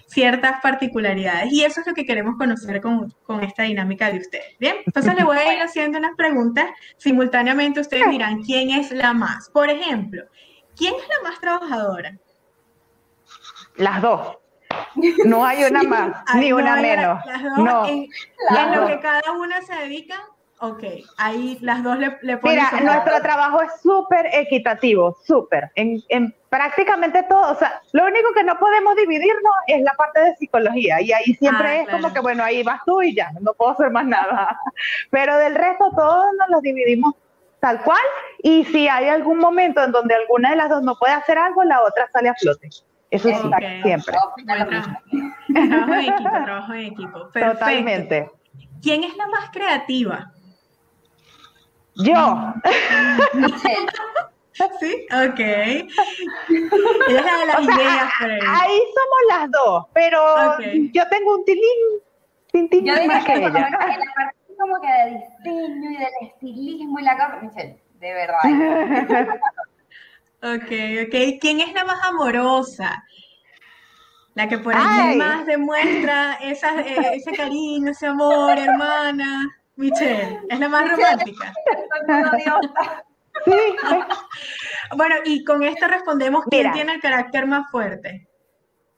ciertas 0.07 0.63
particularidades 0.63 1.53
y 1.53 1.65
eso 1.65 1.83
es 1.83 1.87
lo 1.87 1.93
que 1.93 2.07
queremos 2.07 2.37
conocer 2.39 2.81
con, 2.81 3.11
con, 3.25 3.45
esta 3.45 3.65
dinámica 3.65 4.11
de 4.11 4.21
ustedes. 4.21 4.57
Bien, 4.59 4.77
entonces 4.87 5.15
le 5.15 5.23
voy 5.23 5.37
a 5.37 5.53
ir 5.53 5.61
haciendo 5.63 5.99
unas 5.99 6.17
preguntas. 6.17 6.65
Simultáneamente 6.97 7.81
ustedes 7.81 8.09
dirán 8.09 8.43
quién 8.43 8.71
es 8.71 8.91
la 8.91 9.13
más. 9.13 9.51
Por 9.51 9.69
ejemplo, 9.69 10.25
¿Quién 10.79 10.95
es 10.95 11.09
la 11.09 11.29
más 11.29 11.41
trabajadora? 11.41 12.17
Las 13.77 14.01
dos. 14.01 14.39
No 15.25 15.45
hay 15.45 15.65
una 15.65 15.83
más, 15.85 16.25
ni 16.35 16.53
una 16.53 16.77
menos. 16.77 17.25
Las 17.27 17.43
dos, 17.43 17.59
no, 17.59 17.89
en, 17.89 18.09
lo 18.75 18.87
que 18.87 19.01
cada 19.01 19.33
una 19.33 19.63
se 19.63 19.75
dedica, 19.75 20.17
ok, 20.61 20.83
ahí 21.17 21.59
las 21.61 21.83
dos 21.83 21.99
le, 21.99 22.19
le 22.23 22.37
ponen. 22.37 22.65
Mira, 22.73 22.81
nuestro 22.81 23.21
trabajo 23.23 23.63
es 23.63 23.81
súper 23.81 24.27
equitativo, 24.33 25.17
súper. 25.25 25.71
En, 25.75 26.03
en, 26.09 26.35
prácticamente 26.49 27.23
todo, 27.25 27.53
o 27.53 27.55
sea, 27.55 27.81
lo 27.93 28.07
único 28.07 28.33
que 28.35 28.45
no 28.45 28.59
podemos 28.59 28.97
dividirnos 28.97 29.55
es 29.67 29.83
la 29.83 29.93
parte 29.93 30.21
de 30.21 30.37
psicología, 30.37 31.01
y 31.01 31.13
ahí 31.13 31.35
siempre 31.35 31.69
ah, 31.69 31.83
es 31.83 31.89
como 31.89 32.13
que, 32.13 32.21
bueno, 32.21 32.43
ahí 32.43 32.63
vas 32.63 32.81
tú 32.85 33.03
y 33.03 33.15
ya, 33.15 33.31
no 33.41 33.53
puedo 33.55 33.73
hacer 33.73 33.91
más 33.91 34.07
nada. 34.07 34.59
Pero 35.11 35.37
del 35.39 35.55
resto, 35.55 35.91
todos 35.97 36.27
nos 36.39 36.49
los 36.51 36.63
dividimos 36.63 37.15
tal 37.61 37.83
cual, 37.83 38.01
y 38.43 38.65
si 38.67 38.89
hay 38.89 39.09
algún 39.09 39.39
momento 39.39 39.83
en 39.83 39.91
donde 39.91 40.15
alguna 40.15 40.51
de 40.51 40.57
las 40.57 40.69
dos 40.69 40.83
no 40.83 40.97
puede 40.97 41.15
hacer 41.15 41.39
algo, 41.39 41.65
la 41.65 41.83
otra 41.83 42.09
sale 42.13 42.29
a 42.29 42.35
flote. 42.35 42.69
Eso 43.11 43.29
sí, 43.29 43.51
siempre. 43.83 44.15
Trabajo 44.45 45.95
en 45.95 46.01
equipo, 46.01 46.31
trabajo 46.31 46.75
en 46.75 46.87
equipo. 46.87 47.29
Totalmente. 47.29 48.31
¿Quién 48.83 49.05
es 49.05 49.17
la 49.17 49.27
más 49.29 49.51
creativa? 49.51 50.33
Yo. 51.97 52.55
Sí, 54.81 55.07
ok. 55.13 55.39
Ella 55.39 55.89
es 56.49 57.25
la 57.25 57.39
de 57.39 57.47
las 57.47 57.63
ideas. 57.63 58.13
Ahí 58.21 58.81
somos 58.93 59.21
las 59.29 59.51
dos, 59.53 59.87
pero 59.95 60.21
yo 60.93 61.09
tengo 61.09 61.37
un 61.37 61.45
tilín, 61.45 61.63
tintín 62.51 62.85
yo 62.87 62.95
más 63.07 63.25
que, 63.25 63.35
ella 63.35 63.71
como 64.59 64.81
que 64.81 64.89
de 64.89 65.25
diseño 65.45 65.91
y 65.91 65.97
del 65.97 66.13
estilismo 66.23 66.99
y 66.99 67.03
la 67.03 67.17
cosa, 67.17 67.39
Michelle, 67.41 67.81
de 68.01 68.13
verdad. 68.13 68.41
ok, 70.43 70.71
ok. 71.07 71.41
¿Quién 71.41 71.61
es 71.61 71.73
la 71.73 71.85
más 71.85 72.03
amorosa? 72.05 73.05
La 74.35 74.49
que 74.49 74.59
por 74.59 74.75
allí 74.75 75.17
más 75.17 75.47
demuestra 75.47 76.35
esa, 76.35 76.81
eh, 76.81 77.17
ese 77.17 77.33
cariño, 77.33 77.91
ese 77.91 78.07
amor, 78.07 78.57
hermana. 78.57 79.49
Michelle, 79.77 80.41
es 80.49 80.59
la 80.59 80.69
más 80.69 80.91
romántica. 80.91 81.53
Sí. 83.45 83.53
bueno, 84.97 85.15
y 85.25 85.45
con 85.45 85.63
esto 85.63 85.87
respondemos, 85.87 86.45
¿quién 86.51 86.73
tiene 86.73 86.95
el 86.95 87.01
carácter 87.01 87.47
más 87.47 87.71
fuerte? 87.71 88.29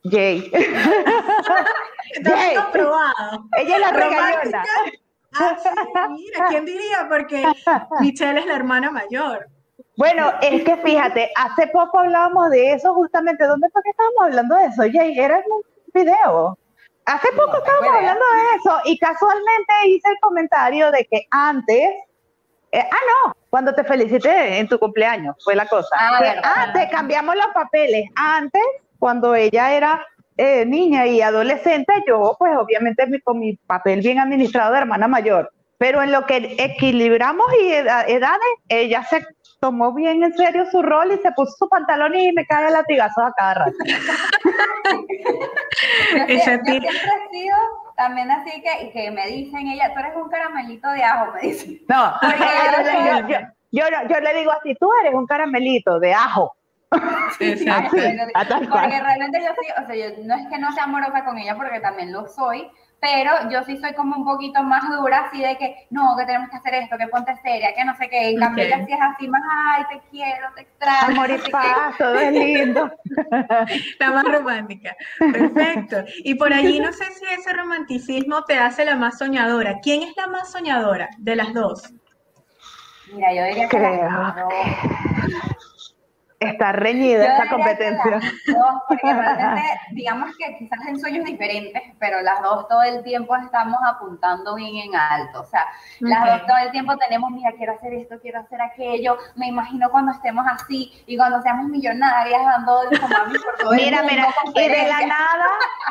Jay. 0.05 0.51
Está 2.13 2.63
comprobado. 2.63 3.49
Ella 3.59 3.75
es 3.75 3.81
la 3.81 3.93
regañona. 3.93 4.65
Ah, 5.35 5.57
sí, 5.63 5.69
mira, 6.11 6.47
¿quién 6.49 6.65
diría? 6.65 7.07
Porque 7.09 7.45
Michelle 8.01 8.41
es 8.41 8.47
la 8.47 8.57
hermana 8.57 8.91
mayor. 8.91 9.49
Bueno, 10.01 10.33
es 10.41 10.65
que 10.65 10.79
fíjate, 10.79 11.31
hace 11.37 11.67
poco 11.67 11.99
hablábamos 11.99 12.49
de 12.49 12.73
eso 12.73 12.95
justamente. 12.95 13.47
¿Dónde 13.47 13.69
fue 13.71 13.83
que 13.83 13.91
estábamos 13.91 14.23
hablando 14.23 14.57
de 14.57 14.65
eso? 14.65 14.83
Jay, 14.91 15.19
era 15.19 15.37
en 15.37 15.45
un 15.53 15.63
video. 15.93 16.59
Hace 17.05 17.29
poco 17.33 17.59
estábamos 17.59 17.97
hablando 17.97 18.25
de 18.25 18.57
eso 18.57 18.81
y 18.87 18.99
casualmente 18.99 19.75
hice 19.89 20.09
el 20.09 20.19
comentario 20.23 20.91
de 20.91 21.05
que 21.05 21.27
antes, 21.31 21.83
eh, 22.73 22.89
ah, 22.91 23.27
no, 23.27 23.35
cuando 23.51 23.75
te 23.75 23.85
felicité 23.85 24.59
en 24.59 24.69
tu 24.69 24.79
cumpleaños, 24.79 25.37
fue 25.45 25.55
la 25.55 25.67
cosa. 25.67 25.95
Ah, 25.95 26.65
antes 26.65 26.91
cambiamos 26.91 27.37
los 27.37 27.49
papeles. 27.49 28.09
Antes, 28.17 28.63
cuando 28.99 29.35
ella 29.35 29.75
era 29.75 30.07
eh, 30.39 30.65
niña 30.65 31.07
y 31.09 31.21
adolescente, 31.21 31.93
yo, 32.09 32.37
pues 32.39 32.57
obviamente 32.57 33.05
con 33.23 33.39
mi 33.39 33.55
papel 33.55 34.01
bien 34.01 34.19
administrado 34.19 34.73
de 34.73 34.79
hermana 34.79 35.09
mayor. 35.09 35.53
Pero 35.77 36.03
en 36.03 36.11
lo 36.11 36.25
que 36.25 36.57
equilibramos 36.59 37.47
y 37.63 37.73
edades, 37.73 38.49
ella 38.69 39.03
se 39.05 39.27
tomó 39.61 39.93
bien 39.93 40.23
en 40.23 40.35
serio 40.35 40.65
su 40.71 40.81
rol 40.83 41.13
y 41.13 41.19
se 41.19 41.31
puso 41.33 41.53
su 41.59 41.69
pantalón 41.69 42.17
y 42.17 42.33
me 42.33 42.47
cae 42.47 42.67
el 42.67 42.73
latigazo 42.73 43.23
a 43.23 43.31
cada 43.33 43.55
rato. 43.55 43.77
yo, 46.29 46.39
siempre, 46.41 46.79
he 46.79 47.31
sido 47.31 47.57
también 47.95 48.31
así 48.31 48.63
que, 48.63 48.91
que 48.91 49.11
me 49.11 49.27
dicen 49.27 49.69
ella, 49.69 49.93
tú 49.93 50.01
eres 50.01 50.17
un 50.17 50.31
caramelito 50.31 50.89
de 50.89 51.05
ajo, 51.05 51.33
me 51.35 51.43
dicen. 51.43 51.79
No, 51.89 52.15
yo, 53.71 53.85
yo, 54.09 54.21
le 54.21 54.35
digo 54.35 54.51
así, 54.53 54.75
tú 54.81 54.91
eres 55.03 55.15
un 55.15 55.27
caramelito 55.27 56.01
de 56.01 56.15
ajo. 56.15 56.57
Exacto. 57.39 57.91
porque 57.93 59.01
realmente 59.01 59.41
yo 59.41 59.51
sí, 59.61 59.69
o 59.81 59.87
sea, 59.87 59.95
yo, 59.95 60.07
no 60.25 60.35
es 60.35 60.49
que 60.49 60.59
no 60.59 60.73
sea 60.73 60.83
amorosa 60.85 61.25
con 61.25 61.39
ella, 61.39 61.55
porque 61.55 61.79
también 61.81 62.13
lo 62.13 62.27
soy, 62.27 62.69
pero 63.01 63.33
yo 63.51 63.63
sí 63.65 63.79
soy 63.79 63.95
como 63.95 64.17
un 64.17 64.25
poquito 64.25 64.63
más 64.63 64.83
dura, 64.91 65.27
así 65.27 65.41
de 65.41 65.57
que 65.57 65.87
no, 65.91 66.15
que 66.19 66.27
tenemos 66.27 66.51
que 66.51 66.57
hacer 66.57 66.75
esto, 66.75 66.99
que 66.99 67.09
ponte 67.09 67.35
seria, 67.43 67.75
que 67.75 67.85
no 67.85 67.97
sé 67.97 68.09
qué. 68.09 68.31
En 68.31 68.39
cambio, 68.39 68.65
ella 68.65 68.85
sí 68.85 68.93
es 68.93 69.01
así 69.01 69.29
más, 69.29 69.43
ay, 69.51 69.85
te 69.91 70.01
quiero, 70.11 70.49
te 70.55 70.63
extraño. 70.63 71.21
Amor 71.21 71.31
y 71.31 71.51
paz, 71.51 71.97
todo 71.97 72.15
es 72.15 72.33
lindo. 72.33 72.91
La 73.99 74.11
más 74.11 74.25
romántica. 74.25 74.95
Perfecto. 75.19 76.05
Y 76.25 76.35
por 76.35 76.53
allí 76.53 76.79
no 76.79 76.93
sé 76.93 77.05
si 77.13 77.25
ese 77.33 77.53
romanticismo 77.53 78.45
te 78.45 78.59
hace 78.59 78.85
la 78.85 78.97
más 78.97 79.19
soñadora. 79.19 79.79
¿Quién 79.83 80.03
es 80.03 80.15
la 80.17 80.27
más 80.27 80.51
soñadora 80.53 81.09
de 81.19 81.37
las 81.37 81.55
dos? 81.55 81.93
Mira, 83.13 83.35
yo 83.35 83.45
diría 83.45 83.69
que 83.69 83.77
Creo 83.77 84.09
está 86.41 86.73
reñida 86.73 87.35
esa 87.35 87.49
competencia. 87.49 88.19
Dos, 88.47 88.83
porque 88.89 89.03
realmente, 89.13 89.63
digamos 89.93 90.31
que 90.37 90.57
quizás 90.59 90.79
en 90.89 90.99
sueños 90.99 91.25
diferentes, 91.27 91.83
pero 91.99 92.23
las 92.23 92.41
dos 92.43 92.67
todo 92.67 92.83
el 92.83 93.03
tiempo 93.05 93.37
estamos 93.37 93.79
apuntando 93.87 94.55
bien 94.55 94.89
en 94.89 94.97
alto. 94.97 95.43
O 95.43 95.45
sea, 95.45 95.67
las 96.01 96.27
dos 96.27 96.47
todo 96.47 96.57
el 96.57 96.71
tiempo 96.71 96.97
tenemos, 96.97 97.31
mira, 97.31 97.53
quiero 97.57 97.75
hacer 97.75 97.93
esto, 97.93 98.19
quiero 98.21 98.41
hacer 98.41 98.61
aquello. 98.61 99.19
Me 99.37 99.49
imagino 99.49 99.91
cuando 99.91 100.13
estemos 100.13 100.47
así 100.51 100.91
y 101.07 101.17
cuando 101.17 101.43
seamos 101.43 101.67
millonarias 101.67 102.43
dando 102.45 102.81
por 102.91 103.59
todo 103.59 103.73
Mira, 103.73 104.03
mira, 104.03 104.29
y 104.55 104.69
de 104.69 104.89
la 104.89 105.07
nada, 105.07 105.49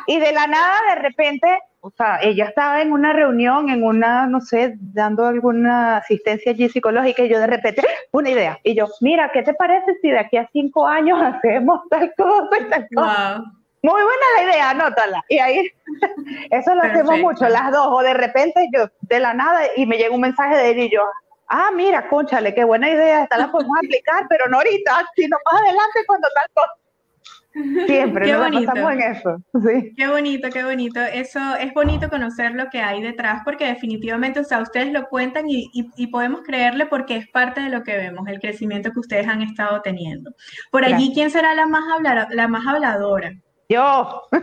y 0.07 0.19
de 0.19 0.31
la 0.31 0.47
nada 0.47 0.79
de 0.89 0.95
repente 0.95 1.59
o 1.81 1.91
sea, 1.91 2.19
ella 2.21 2.45
estaba 2.45 2.81
en 2.81 2.91
una 2.91 3.13
reunión, 3.13 3.69
en 3.69 3.83
una, 3.83 4.27
no 4.27 4.41
sé, 4.41 4.75
dando 4.79 5.25
alguna 5.25 5.97
asistencia 5.97 6.51
allí 6.51 6.67
psicológica 6.67 7.23
y 7.23 7.29
yo 7.29 7.39
de 7.39 7.47
repente, 7.47 7.81
una 8.11 8.29
idea. 8.29 8.59
Y 8.63 8.75
yo, 8.75 8.87
mira, 9.01 9.31
¿qué 9.31 9.43
te 9.43 9.53
parece 9.53 9.95
si 10.01 10.09
de 10.09 10.19
aquí 10.19 10.37
a 10.37 10.49
cinco 10.51 10.85
años 10.85 11.19
hacemos 11.23 11.81
tal 11.89 12.13
cosa 12.17 12.57
y 12.59 12.69
tal 12.69 12.87
cosa? 12.93 13.43
Muy 13.81 14.01
buena 14.01 14.25
la 14.35 14.43
idea, 14.43 14.69
anótala. 14.71 15.23
Y 15.29 15.39
ahí, 15.39 15.71
eso 16.51 16.75
lo 16.75 16.81
hacemos 16.81 17.17
mucho, 17.19 17.47
las 17.47 17.71
dos. 17.71 17.87
O 17.89 18.01
de 18.01 18.13
repente 18.13 18.67
yo, 18.73 18.89
de 19.01 19.19
la 19.21 19.33
nada, 19.33 19.61
y 19.77 19.85
me 19.85 19.97
llega 19.97 20.13
un 20.13 20.21
mensaje 20.21 20.57
de 20.57 20.71
él 20.71 20.79
y 20.79 20.91
yo, 20.91 21.01
ah, 21.47 21.69
mira, 21.73 22.09
conchale, 22.09 22.53
qué 22.53 22.65
buena 22.65 22.89
idea, 22.89 23.23
esta 23.23 23.37
la 23.37 23.49
podemos 23.49 23.77
aplicar, 23.83 24.25
pero 24.27 24.49
no 24.49 24.57
ahorita, 24.57 25.05
sino 25.15 25.37
más 25.49 25.61
adelante 25.61 25.99
cuando 26.05 26.27
tal 26.35 26.47
cosa. 26.53 26.78
Siempre, 27.51 28.25
qué 28.25 28.37
bonito. 28.37 28.71
en 28.89 29.01
eso. 29.01 29.43
Qué 29.97 30.07
bonito, 30.07 30.49
qué 30.49 30.63
bonito. 30.63 30.99
Eso 30.99 31.39
es 31.55 31.73
bonito 31.73 32.09
conocer 32.09 32.53
lo 32.53 32.69
que 32.69 32.79
hay 32.79 33.01
detrás, 33.01 33.41
porque 33.43 33.65
definitivamente, 33.65 34.39
o 34.39 34.43
sea, 34.43 34.61
ustedes 34.61 34.91
lo 34.91 35.07
cuentan 35.07 35.45
y, 35.47 36.07
podemos 36.07 36.41
creerle 36.41 36.85
porque 36.85 37.15
es 37.17 37.27
parte 37.29 37.61
de 37.61 37.69
lo 37.69 37.83
que 37.83 37.97
vemos, 37.97 38.27
el 38.27 38.39
crecimiento 38.39 38.91
que 38.91 38.99
ustedes 38.99 39.27
han 39.27 39.41
estado 39.41 39.81
teniendo. 39.81 40.31
Por 40.71 40.85
allí, 40.85 41.11
¿quién 41.13 41.31
será 41.31 41.53
la 41.55 41.65
más, 41.65 41.83
la 42.31 42.47
más 42.47 42.67
habladora? 42.67 43.33
Yo. 43.69 44.23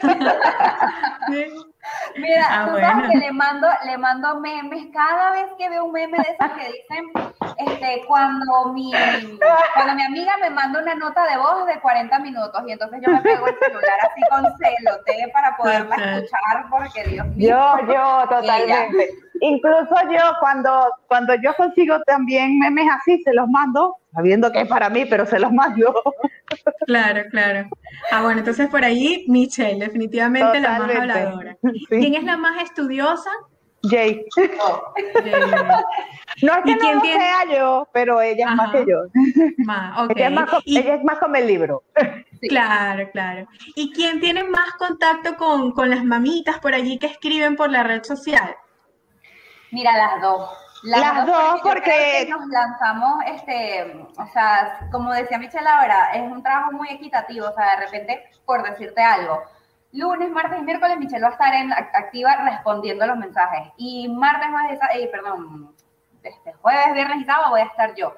Mira, 2.16 2.46
ah, 2.50 2.66
tú 2.66 2.78
sabes 2.78 3.10
que 3.10 3.18
le 3.18 3.32
mando, 3.32 3.68
le 3.84 3.98
mando 3.98 4.40
memes 4.40 4.86
cada 4.92 5.32
vez 5.32 5.46
que 5.56 5.68
veo 5.68 5.84
un 5.84 5.92
meme 5.92 6.18
de 6.18 6.24
esos 6.32 6.52
que 6.56 6.72
dicen, 6.72 7.32
este, 7.58 8.04
cuando 8.06 8.72
mi, 8.72 8.92
cuando 9.74 9.94
mi 9.94 10.02
amiga 10.02 10.36
me 10.40 10.50
manda 10.50 10.80
una 10.80 10.94
nota 10.94 11.24
de 11.26 11.36
voz 11.36 11.66
de 11.66 11.80
40 11.80 12.18
minutos 12.20 12.62
y 12.66 12.72
entonces 12.72 13.00
yo 13.04 13.12
me 13.12 13.20
pego 13.20 13.46
el 13.46 13.58
celular 13.58 13.98
así 14.02 14.20
con 14.30 14.44
celote 14.58 15.30
para 15.32 15.56
poderla 15.56 15.96
escuchar 15.96 16.66
porque 16.70 17.04
Dios 17.04 17.26
mío. 17.28 17.48
Yo, 17.48 17.92
yo, 17.92 18.28
totalmente. 18.28 19.10
Incluso 19.40 19.94
yo 20.10 20.20
cuando, 20.40 20.92
cuando 21.06 21.34
yo 21.36 21.54
consigo 21.54 22.00
también 22.06 22.58
memes 22.58 22.86
así, 22.92 23.22
se 23.22 23.32
los 23.32 23.48
mando, 23.48 23.96
sabiendo 24.12 24.50
que 24.50 24.62
es 24.62 24.68
para 24.68 24.88
mí, 24.88 25.04
pero 25.04 25.26
se 25.26 25.38
los 25.38 25.52
mando. 25.52 26.02
Claro, 26.86 27.22
claro. 27.30 27.68
Ah, 28.10 28.22
bueno, 28.22 28.40
entonces 28.40 28.68
por 28.68 28.84
ahí 28.84 29.24
Michelle, 29.28 29.84
definitivamente 29.84 30.60
la 30.60 30.78
más 30.78 30.96
habladora. 30.96 31.56
¿Quién 31.88 32.14
es 32.14 32.24
la 32.24 32.36
más 32.36 32.62
estudiosa? 32.62 33.30
Jay. 33.82 34.24
No 36.42 36.52
es 36.52 36.64
que 36.64 36.76
no 36.76 36.94
lo 36.94 37.00
sea 37.00 37.44
yo, 37.50 37.88
pero 37.92 38.20
ella 38.20 38.50
es 38.50 38.54
más 38.54 38.70
que 38.70 38.86
yo. 38.86 39.04
ella, 39.14 40.26
es 40.26 40.32
más, 40.32 40.50
ella, 40.66 40.94
es 40.94 41.04
más, 41.04 41.18
con 41.18 41.34
el 41.34 41.46
libro. 41.46 41.82
Claro, 42.48 43.10
claro. 43.10 43.48
¿Y 43.74 43.92
quién 43.92 44.20
tiene 44.20 44.44
más 44.44 44.72
contacto 44.78 45.34
con, 45.36 45.72
con 45.72 45.90
las 45.90 46.04
mamitas 46.04 46.60
por 46.60 46.74
allí 46.74 46.98
que 46.98 47.06
escriben 47.06 47.56
por 47.56 47.70
la 47.70 47.82
red 47.82 48.04
social? 48.04 48.54
Mira, 49.72 49.96
las 49.96 50.22
dos. 50.22 50.48
Las, 50.82 51.26
dos, 51.26 51.60
porque, 51.62 52.26
nos 52.30 52.46
lanzamos, 52.46 53.24
este, 53.26 54.06
o 54.16 54.26
sea, 54.28 54.88
como 54.92 55.12
decía 55.12 55.38
Michelle 55.38 55.68
ahora, 55.68 56.12
es 56.12 56.22
un 56.22 56.42
trabajo 56.42 56.72
muy 56.72 56.88
equitativo, 56.90 57.48
o 57.48 57.54
sea, 57.54 57.76
de 57.76 57.86
repente, 57.86 58.30
por 58.44 58.62
decirte 58.62 59.02
algo, 59.02 59.42
lunes, 59.92 60.30
martes 60.30 60.58
y 60.60 60.62
miércoles 60.62 60.98
Michelle 60.98 61.22
va 61.22 61.28
a 61.28 61.32
estar 61.32 61.54
en 61.54 61.72
activa 61.72 62.36
respondiendo 62.44 63.06
los 63.06 63.16
mensajes 63.16 63.72
y 63.76 64.08
martes, 64.08 64.48
jueves, 64.50 64.78
eh, 64.94 65.08
perdón, 65.10 65.74
este, 66.22 66.52
jueves, 66.54 66.94
viernes 66.94 67.22
y 67.22 67.24
sábado 67.24 67.50
voy 67.50 67.60
a 67.60 67.64
estar 67.64 67.94
yo. 67.94 68.14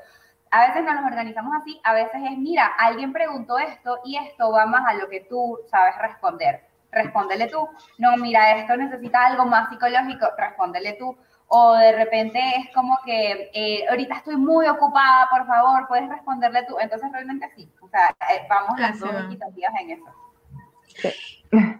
A 0.50 0.66
veces 0.66 0.84
no 0.84 0.94
nos 0.94 1.04
organizamos 1.04 1.54
así, 1.60 1.80
a 1.84 1.94
veces 1.94 2.20
es, 2.28 2.36
mira, 2.36 2.66
alguien 2.78 3.12
preguntó 3.12 3.58
esto 3.58 4.00
y 4.04 4.16
esto 4.16 4.50
va 4.50 4.66
más 4.66 4.86
a 4.86 4.94
lo 4.94 5.08
que 5.08 5.20
tú 5.20 5.58
sabes 5.70 5.96
responder. 5.98 6.66
Respóndele 6.92 7.46
tú. 7.46 7.68
No, 7.98 8.16
mira, 8.16 8.56
esto 8.56 8.76
necesita 8.76 9.26
algo 9.26 9.46
más 9.46 9.68
psicológico, 9.70 10.26
respóndele 10.36 10.94
tú 10.94 11.16
o 11.52 11.74
de 11.74 11.92
repente 11.92 12.40
es 12.58 12.72
como 12.72 12.96
que 13.04 13.50
eh, 13.52 13.84
ahorita 13.90 14.18
estoy 14.18 14.36
muy 14.36 14.68
ocupada, 14.68 15.28
por 15.30 15.44
favor, 15.48 15.88
puedes 15.88 16.08
responderle 16.08 16.64
tú. 16.68 16.76
Entonces 16.80 17.10
realmente 17.10 17.50
sí, 17.56 17.68
o 17.80 17.88
sea, 17.88 18.14
eh, 18.32 18.46
vamos 18.48 18.78
las 18.78 19.00
dos 19.00 19.10
equitativas 19.26 19.72
en 19.80 19.90
eso. 19.90 20.04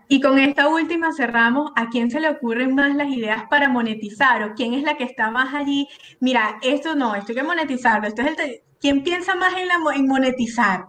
Y 0.09 0.20
con 0.20 0.40
esta 0.40 0.66
última 0.66 1.12
cerramos, 1.12 1.70
¿a 1.76 1.88
quién 1.88 2.11
se 2.11 2.18
le 2.18 2.30
ocurren 2.30 2.74
más 2.74 2.96
las 2.96 3.06
ideas 3.09 3.44
para 3.48 3.68
monetizar? 3.68 4.42
¿O 4.42 4.54
quién 4.54 4.74
es 4.74 4.83
la 4.83 4.96
que 4.96 5.04
está 5.04 5.30
más 5.30 5.54
allí? 5.54 5.88
Mira, 6.18 6.59
esto 6.62 6.96
no, 6.96 7.14
esto 7.14 7.30
hay 7.30 7.37
que 7.37 7.42
monetizarlo, 7.44 8.09
esto 8.09 8.22
es 8.22 8.38
el... 8.38 8.62
¿Quién 8.80 9.04
piensa 9.04 9.37
más 9.37 9.54
en, 9.54 9.68
la, 9.68 9.74
en 9.94 10.09
monetizar? 10.09 10.87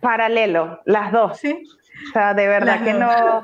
Paralelo, 0.00 0.80
las 0.84 1.10
dos. 1.10 1.38
Sí. 1.38 1.60
O 2.08 2.12
sea, 2.12 2.34
de 2.34 2.46
verdad 2.46 2.84
que 2.84 2.92
no, 2.92 3.42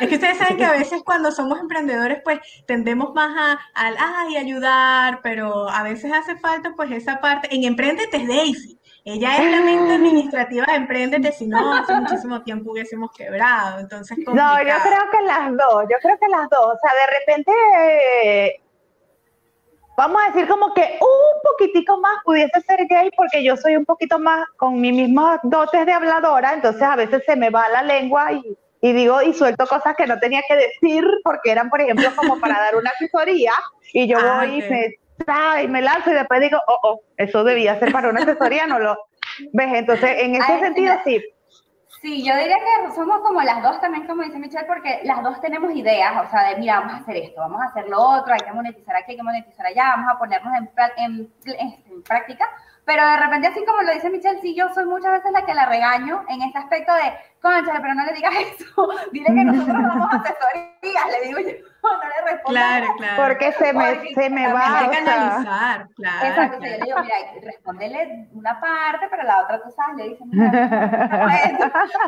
es 0.00 0.08
que 0.08 0.14
ustedes 0.14 0.38
saben 0.38 0.56
que 0.56 0.64
a 0.64 0.72
veces 0.72 1.02
cuando 1.04 1.32
somos 1.32 1.58
emprendedores, 1.60 2.20
pues 2.22 2.40
tendemos 2.66 3.14
más 3.14 3.34
a, 3.36 3.58
ay, 3.74 4.36
ayudar, 4.36 5.20
pero 5.22 5.68
a 5.68 5.82
veces 5.82 6.12
hace 6.12 6.36
falta 6.36 6.72
pues 6.76 6.90
esa 6.90 7.20
parte. 7.20 7.54
En 7.54 7.64
Emprendete 7.64 8.16
es 8.16 8.28
Daisy. 8.28 8.78
Ella 9.04 9.38
es 9.38 9.50
la 9.50 9.62
mente 9.62 9.94
administrativa 9.94 10.66
de 10.66 10.74
Emprendete, 10.74 11.32
si 11.32 11.46
no, 11.46 11.74
hace 11.74 11.94
muchísimo 11.94 12.42
tiempo 12.42 12.72
hubiésemos 12.72 13.10
quebrado. 13.12 13.78
Entonces, 13.78 14.18
No, 14.18 14.58
yo 14.58 14.74
creo 14.82 15.10
que 15.10 15.22
las 15.26 15.50
dos, 15.50 15.84
yo 15.90 15.96
creo 16.02 16.18
que 16.18 16.28
las 16.28 16.48
dos. 16.50 16.74
O 16.74 16.78
sea, 16.78 16.92
de 16.92 17.18
repente 17.18 18.62
vamos 19.96 20.22
a 20.22 20.26
decir 20.30 20.46
como 20.46 20.72
que 20.74 20.98
un 21.00 21.42
poquitico 21.42 21.98
más 21.98 22.22
pudiese 22.24 22.60
ser 22.60 22.86
gay 22.86 23.10
porque 23.16 23.42
yo 23.42 23.56
soy 23.56 23.74
un 23.74 23.84
poquito 23.84 24.18
más 24.20 24.46
con 24.56 24.80
mi 24.80 24.92
misma 24.92 25.40
dotes 25.42 25.84
de 25.86 25.92
habladora, 25.92 26.54
entonces 26.54 26.82
a 26.82 26.94
veces 26.94 27.24
se 27.26 27.34
me 27.34 27.50
va 27.50 27.68
la 27.68 27.82
lengua 27.82 28.32
y, 28.32 28.56
y 28.80 28.92
digo 28.92 29.22
y 29.22 29.34
suelto 29.34 29.66
cosas 29.66 29.96
que 29.96 30.06
no 30.06 30.18
tenía 30.18 30.42
que 30.46 30.56
decir 30.56 31.04
porque 31.24 31.50
eran, 31.50 31.68
por 31.68 31.80
ejemplo, 31.80 32.08
como 32.16 32.38
para 32.38 32.58
dar 32.60 32.76
una 32.76 32.90
asesoría 32.90 33.52
y 33.92 34.06
yo 34.06 34.18
Ah, 34.20 34.36
voy 34.38 34.58
ok. 34.58 34.64
y 34.64 34.70
me, 34.70 35.62
y 35.64 35.68
me 35.68 35.82
lanzo 35.82 36.10
y 36.10 36.14
después 36.14 36.40
digo, 36.40 36.58
oh, 36.68 36.78
oh, 36.82 37.00
eso 37.16 37.42
debía 37.44 37.78
ser 37.78 37.92
para 37.92 38.08
una 38.08 38.20
asesoría, 38.20 38.66
no 38.66 38.78
lo 38.78 38.96
ves. 39.52 39.68
Entonces, 39.74 40.10
en 40.20 40.36
ese 40.36 40.52
Ay, 40.52 40.60
sentido, 40.60 40.94
sí. 41.04 41.22
Sí, 42.00 42.24
yo 42.24 42.32
diría 42.36 42.56
que 42.56 42.94
somos 42.94 43.20
como 43.22 43.42
las 43.42 43.60
dos 43.60 43.80
también, 43.80 44.06
como 44.06 44.22
dice 44.22 44.38
Michelle, 44.38 44.66
porque 44.66 45.00
las 45.02 45.20
dos 45.24 45.40
tenemos 45.40 45.74
ideas, 45.74 46.12
o 46.24 46.30
sea, 46.30 46.48
de 46.50 46.56
mira, 46.60 46.78
vamos 46.78 46.94
a 46.94 46.96
hacer 46.98 47.16
esto, 47.16 47.40
vamos 47.40 47.60
a 47.60 47.64
hacer 47.64 47.88
lo 47.88 48.00
otro, 48.00 48.32
hay 48.32 48.38
que 48.38 48.52
monetizar 48.52 48.94
aquí, 48.94 49.10
hay 49.10 49.16
que 49.16 49.22
monetizar 49.24 49.66
allá, 49.66 49.94
vamos 49.96 50.12
a 50.14 50.16
ponernos 50.18 50.52
en, 50.56 50.70
en, 50.96 51.32
en 51.58 52.02
práctica, 52.04 52.48
pero 52.84 53.04
de 53.04 53.16
repente, 53.16 53.48
así 53.48 53.64
como 53.64 53.82
lo 53.82 53.92
dice 53.92 54.10
Michelle, 54.10 54.40
sí, 54.40 54.54
yo 54.54 54.68
soy 54.72 54.86
muchas 54.86 55.10
veces 55.10 55.32
la 55.32 55.44
que 55.44 55.54
la 55.54 55.66
regaño 55.66 56.24
en 56.28 56.40
ese 56.42 56.56
aspecto 56.58 56.94
de, 56.94 57.12
concha, 57.40 57.78
pero 57.80 57.94
no 57.94 58.04
le 58.04 58.12
digas 58.12 58.34
eso, 58.60 58.88
dile 59.12 59.26
que 59.26 59.44
nosotros 59.44 59.82
damos 59.82 60.08
asesorías, 60.14 61.06
le 61.10 61.26
digo 61.26 61.38
yo, 61.40 61.48
no 61.82 62.08
le 62.08 62.32
respondo. 62.32 62.58
Claro, 62.58 62.86
claro. 62.96 63.22
Porque 63.24 63.52
se 63.52 63.72
me, 63.72 63.94
Porque 63.94 64.14
se 64.14 64.30
me 64.30 64.52
va. 64.52 64.78
Hay 64.80 64.88
que 64.90 64.96
canalizar, 65.04 65.88
claro. 65.96 66.26
Exacto, 66.26 66.56
o 66.58 66.60
sea, 66.60 66.70
yo 66.70 66.78
le 66.78 66.84
digo, 66.84 66.98
mira, 67.02 67.14
respóndele 67.42 68.28
una 68.32 68.60
parte, 68.60 69.06
pero 69.10 69.22
la 69.22 69.42
otra 69.42 69.62
tú 69.62 69.70
sabes, 69.70 69.96
le 69.96 70.08
dices, 70.10 70.26
mira, 70.26 70.50
no 70.50 71.28
es 71.30 71.50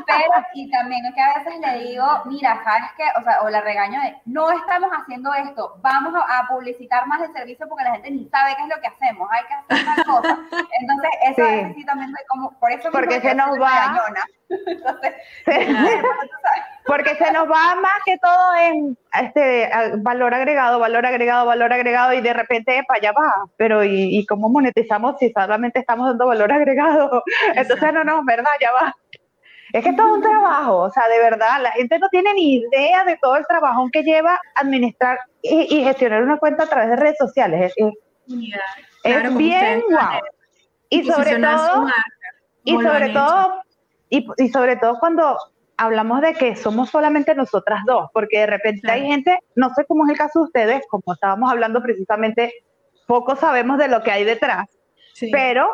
pero 0.07 0.45
y 0.55 0.71
también 0.71 1.13
que 1.15 1.21
a 1.21 1.39
veces 1.39 1.61
le 1.61 1.79
digo, 1.85 2.07
mira, 2.27 2.61
¿sabes 2.65 2.91
qué? 2.97 3.05
O 3.19 3.23
sea, 3.23 3.41
o 3.43 3.51
la 3.51 3.61
regaño 3.61 4.01
de, 4.01 4.17
no 4.27 4.51
estamos 4.51 4.91
haciendo 4.93 5.33
esto, 5.35 5.79
vamos 5.83 6.15
a, 6.15 6.39
a 6.41 6.49
publicitar 6.49 7.07
más 7.07 7.21
el 7.23 7.33
servicio 7.33 7.69
porque 7.69 7.85
la 7.85 7.93
gente 7.93 8.11
ni 8.11 8.29
sabe 8.29 8.55
qué 8.57 8.63
es 8.63 8.69
lo 8.69 8.81
que 8.81 8.89
hacemos, 8.89 9.29
hay 9.31 9.45
que 9.47 9.55
hacer 9.55 9.87
tal 9.87 10.05
cosa. 10.05 10.39
Entonces, 10.81 11.11
eso 11.23 11.35
Sí. 11.37 11.43
a 11.43 11.57
veces 11.57 11.75
sí 11.77 11.85
también 11.85 12.11
soy 12.11 12.25
como, 12.29 12.51
por 12.59 12.71
eso 12.73 12.91
Porque 12.91 13.21
se 13.21 13.35
nos 13.35 13.51
va. 13.61 13.97
Entonces, 14.51 15.15
Claro. 15.15 15.20
Porque 16.87 17.15
se 17.15 17.33
nos 17.33 17.45
va 17.45 17.77
más 17.77 18.01
que 18.05 18.19
todo 18.19 18.55
en 18.57 18.99
este 19.21 19.71
valor 19.99 20.35
agregado, 20.35 20.79
valor 20.79 21.07
agregado, 21.07 21.47
valor 21.47 21.73
agregado 21.73 22.13
y 22.15 22.21
de 22.21 22.33
repente 22.33 22.83
para 22.89 22.99
allá 22.99 23.13
va. 23.13 23.33
Pero 23.57 23.85
¿y, 23.85 24.19
y 24.19 24.27
cómo 24.27 24.49
monetizamos 24.49 25.17
si 25.19 25.31
solamente 25.31 25.79
estamos 25.79 26.09
dando 26.09 26.27
valor 26.27 26.53
agregado? 26.53 27.23
Entonces 27.55 27.93
no, 27.93 28.03
no, 28.03 28.25
verdad, 28.25 28.51
ya 28.61 28.73
va. 28.73 28.97
Es 29.73 29.85
que 29.85 29.93
todo 29.93 30.09
es 30.09 30.13
un 30.15 30.23
trabajo, 30.23 30.79
o 30.79 30.91
sea, 30.91 31.07
de 31.09 31.19
verdad, 31.21 31.61
la 31.63 31.71
gente 31.73 31.99
no 31.99 32.09
tiene 32.09 32.35
ni 32.35 32.57
idea 32.57 33.05
de 33.05 33.17
todo 33.19 33.37
el 33.37 33.47
trabajo 33.47 33.89
que 33.93 34.03
lleva 34.03 34.41
administrar 34.57 35.21
y, 35.43 35.77
y 35.77 35.85
gestionar 35.85 36.23
una 36.25 36.39
cuenta 36.39 36.65
a 36.65 36.67
través 36.67 36.91
de 36.91 36.97
redes 36.97 37.19
sociales. 37.19 37.73
Es, 39.05 39.37
bien 39.37 39.83
guau. 39.89 40.21
Y 40.89 41.05
sobre 41.05 41.39
todo, 41.39 41.87
y 42.65 42.73
sobre 42.73 43.09
todo, 43.11 43.63
y, 44.11 44.27
y 44.37 44.49
sobre 44.51 44.77
todo 44.77 44.99
cuando 45.01 45.37
hablamos 45.77 46.21
de 46.21 46.35
que 46.35 46.57
somos 46.57 46.91
solamente 46.91 47.35
nosotras 47.35 47.81
dos, 47.87 48.11
porque 48.13 48.41
de 48.41 48.47
repente 48.47 48.83
Claro. 48.83 49.01
hay 49.01 49.07
gente, 49.09 49.39
no 49.55 49.71
sé 49.75 49.87
cómo 49.87 50.05
es 50.05 50.11
el 50.11 50.19
caso 50.19 50.41
de 50.41 50.45
ustedes, 50.45 50.83
como 50.91 51.15
estábamos 51.15 51.51
hablando 51.51 51.81
precisamente, 51.83 52.53
poco 53.07 53.35
sabemos 53.37 53.79
de 53.79 53.89
lo 53.89 54.03
que 54.03 54.11
hay 54.11 54.25
detrás, 54.25 54.67
Sí. 55.15 55.31
pero 55.33 55.71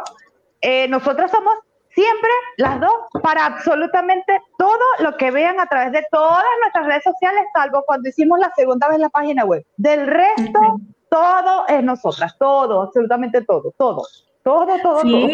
eh, 0.61 0.87
nosotras 0.89 1.31
somos 1.31 1.55
siempre 1.91 2.31
las 2.59 2.81
dos 2.81 2.93
para 3.23 3.47
absolutamente 3.47 4.41
todo 4.59 4.79
lo 5.01 5.17
que 5.17 5.31
vean 5.31 5.59
a 5.61 5.67
través 5.67 5.93
de 5.93 6.05
todas 6.11 6.45
nuestras 6.63 6.87
redes 6.87 7.03
sociales, 7.05 7.45
salvo 7.55 7.83
cuando 7.87 8.09
hicimos 8.09 8.39
la 8.39 8.53
segunda 8.55 8.89
vez 8.89 8.99
la 8.99 9.09
página 9.09 9.45
web. 9.45 9.65
Del 9.77 10.07
resto, 10.07 10.59
Ujú. 10.61 10.81
todo 11.09 11.67
es 11.69 11.83
nosotras, 11.83 12.37
todo, 12.39 12.83
absolutamente 12.83 13.43
todo, 13.43 13.73
todo, 13.79 14.03
todo, 14.45 14.79
todo, 14.83 15.03
todo. 15.03 15.29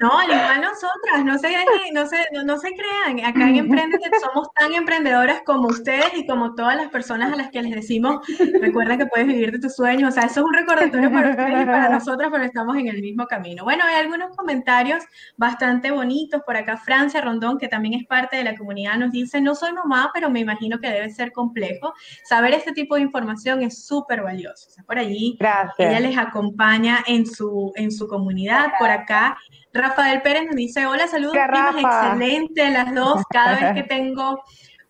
No, 0.00 0.18
al 0.18 0.26
igual 0.30 0.60
nosotras, 0.60 1.24
no 1.24 1.38
se, 1.38 1.48
dejen- 1.48 1.92
no 1.92 2.06
se, 2.06 2.16
no, 2.32 2.42
no 2.44 2.58
se 2.58 2.72
crean, 2.74 3.24
acá 3.24 3.48
en 3.48 3.56
Emprendete 3.56 4.10
somos 4.20 4.48
tan 4.54 4.72
emprendedoras 4.74 5.42
como 5.44 5.68
ustedes 5.68 6.12
y 6.16 6.26
como 6.26 6.54
todas 6.54 6.76
las 6.76 6.88
personas 6.88 7.32
a 7.32 7.36
las 7.36 7.50
que 7.50 7.62
les 7.62 7.74
decimos, 7.74 8.26
recuerda 8.60 8.98
que 8.98 9.06
puedes 9.06 9.26
vivir 9.28 9.52
de 9.52 9.58
tus 9.58 9.74
sueños, 9.76 10.08
o 10.08 10.12
sea, 10.12 10.24
eso 10.24 10.40
es 10.40 10.46
un 10.46 10.54
recordatorio 10.54 11.10
para 11.12 11.30
ustedes 11.30 11.62
y 11.62 11.66
para 11.66 11.88
nosotras, 11.88 12.30
pero 12.32 12.44
estamos 12.44 12.76
en 12.76 12.88
el 12.88 13.00
mismo 13.00 13.26
camino. 13.26 13.64
Bueno, 13.64 13.84
hay 13.84 13.96
algunos 14.00 14.36
comentarios 14.36 15.04
bastante 15.36 15.90
bonitos, 15.90 16.42
por 16.44 16.56
acá 16.56 16.76
Francia 16.76 17.20
Rondón, 17.20 17.58
que 17.58 17.68
también 17.68 17.94
es 17.94 18.06
parte 18.06 18.36
de 18.36 18.44
la 18.44 18.56
comunidad, 18.56 18.96
nos 18.96 19.12
dice, 19.12 19.40
no 19.40 19.54
soy 19.54 19.72
mamá, 19.72 20.10
pero 20.14 20.30
me 20.30 20.40
imagino 20.40 20.78
que 20.80 20.88
debe 20.88 21.10
ser 21.10 21.32
complejo, 21.32 21.92
saber 22.24 22.54
este 22.54 22.72
tipo 22.72 22.96
de 22.96 23.02
información 23.02 23.62
es 23.62 23.86
súper 23.86 24.22
valioso, 24.22 24.68
o 24.68 24.70
sea, 24.70 24.84
por 24.84 24.98
allí 24.98 25.36
Gracias. 25.38 25.74
ella 25.78 26.00
les 26.00 26.16
acompaña 26.18 26.98
en 27.06 27.26
su, 27.26 27.72
en 27.76 27.90
su 27.92 28.08
comunidad. 28.08 28.72
Por 28.78 28.90
acá, 28.90 29.36
Rafael 29.72 30.20
Pérez 30.22 30.44
nos 30.46 30.56
dice, 30.56 30.86
hola, 30.86 31.06
saludos, 31.06 31.36
excelente 31.36 32.70
las 32.70 32.94
dos. 32.94 33.22
Cada 33.30 33.54
vez 33.56 33.74
que 33.74 33.82
tengo 33.82 34.42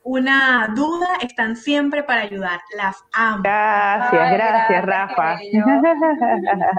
una 0.04 0.72
duda, 0.74 1.06
están 1.20 1.54
siempre 1.56 2.02
para 2.02 2.22
ayudar. 2.22 2.60
Las 2.76 2.96
amo. 3.12 3.42
Gracias, 3.44 4.20
Ay, 4.20 4.34
gracias, 4.34 4.82
gracias, 4.82 4.84
Rafa. 4.84 5.38